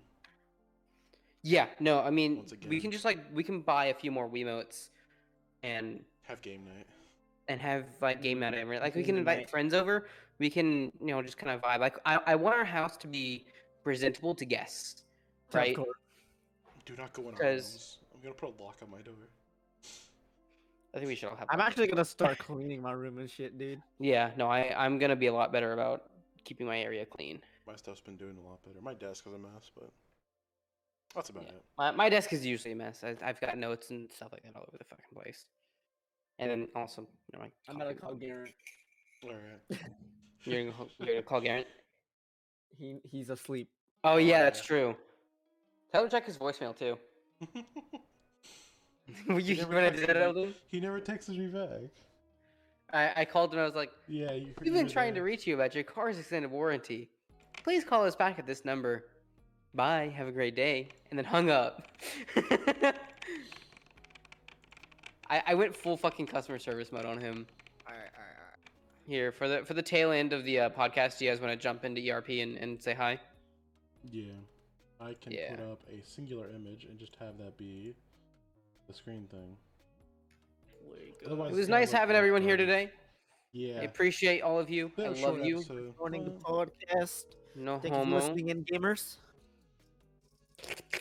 [1.48, 4.28] Yeah, no, I mean Once we can just like we can buy a few more
[4.28, 4.90] Wiimotes
[5.62, 6.88] and Have game night.
[7.48, 9.50] and have like game night every like we can invite night.
[9.52, 10.08] friends over.
[10.40, 11.80] We can you know just kind of vibe.
[11.82, 13.46] Like I, I want our house to be
[13.84, 15.04] presentable to guests,
[15.54, 15.78] right?
[16.86, 17.98] Do not go in our 'Cause- rooms.
[18.16, 19.14] I'm gonna put a lock on my door.
[20.96, 21.48] I think we should all have.
[21.52, 21.68] I'm that.
[21.68, 23.84] actually gonna start cleaning my room and shit, dude.
[24.00, 26.10] Yeah, no, I I'm gonna be a lot better about
[26.44, 27.40] keeping my area clean.
[27.68, 28.82] My stuff's been doing a lot better.
[28.82, 29.92] My desk is a mess, but
[31.16, 31.50] that's about Yeah.
[31.50, 31.64] it.
[31.78, 33.04] My my desk is usually a mess.
[33.04, 35.46] I, I've got notes and stuff like that all over the fucking place.
[36.40, 38.14] And then also, you know, my I'm gonna call.
[38.16, 38.54] Garrett.
[39.24, 39.80] All right.
[40.44, 41.68] You're gonna, call- you're gonna call Garrett.
[42.78, 43.70] He he's asleep.
[44.04, 44.44] Oh yeah, yeah.
[44.44, 44.96] that's true.
[45.92, 46.98] Tell him to check his voicemail too.
[49.28, 50.22] you He you never wanna texted do that, me.
[50.22, 50.56] Eldon?
[50.68, 51.90] he never texted me back.
[52.94, 53.60] I, I called him.
[53.60, 54.54] I was like, Yeah, you.
[54.62, 57.10] "We've been trying to reach you about your car's extended warranty.
[57.64, 59.06] Please call us back at this number.
[59.76, 60.14] Bye.
[60.16, 61.88] Have a great day." And then hung up.
[65.30, 67.48] I, I went full fucking customer service mode on him.
[67.88, 68.60] Alright, alright, alright.
[69.08, 71.52] Here for the for the tail end of the uh, podcast, do you guys want
[71.52, 73.20] to jump into ERP and, and say hi?
[74.12, 74.32] Yeah.
[75.02, 75.56] I can Yeah.
[75.56, 77.96] put up a singular image and just have that be
[78.88, 79.58] the screen thing.
[81.26, 82.92] Otherwise, It was nice look having everyone here today.
[83.52, 83.80] Yeah.
[83.82, 84.90] I appreciate all of you.
[84.96, 85.56] Been I a short love you.
[85.58, 85.94] episode.
[85.98, 87.24] Joining the podcast.
[87.56, 89.16] No Thank you for listening in, gamers.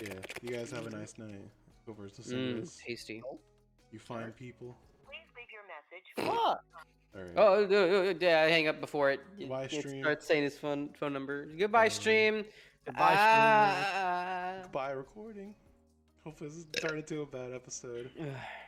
[0.02, 0.14] Yeah.
[0.42, 1.40] You guys have a nice night.
[1.86, 2.78] Whoever's listening to Mm, this.
[2.84, 3.22] tasty.
[3.92, 4.76] You find people.
[6.16, 6.64] Fuck.
[7.16, 7.32] Alright.
[7.36, 9.20] Oh, uh, uh, yeah, I hang up before it.
[9.38, 10.02] Goodbye, it stream.
[10.02, 11.46] starts saying his phone phone number.
[11.46, 12.44] Goodbye, Um, stream.
[12.84, 14.58] Goodbye, Ah.
[14.62, 15.54] Goodbye recording.
[16.24, 18.10] Hopefully this doesn't turn into a bad episode.
[18.10, 18.34] stream.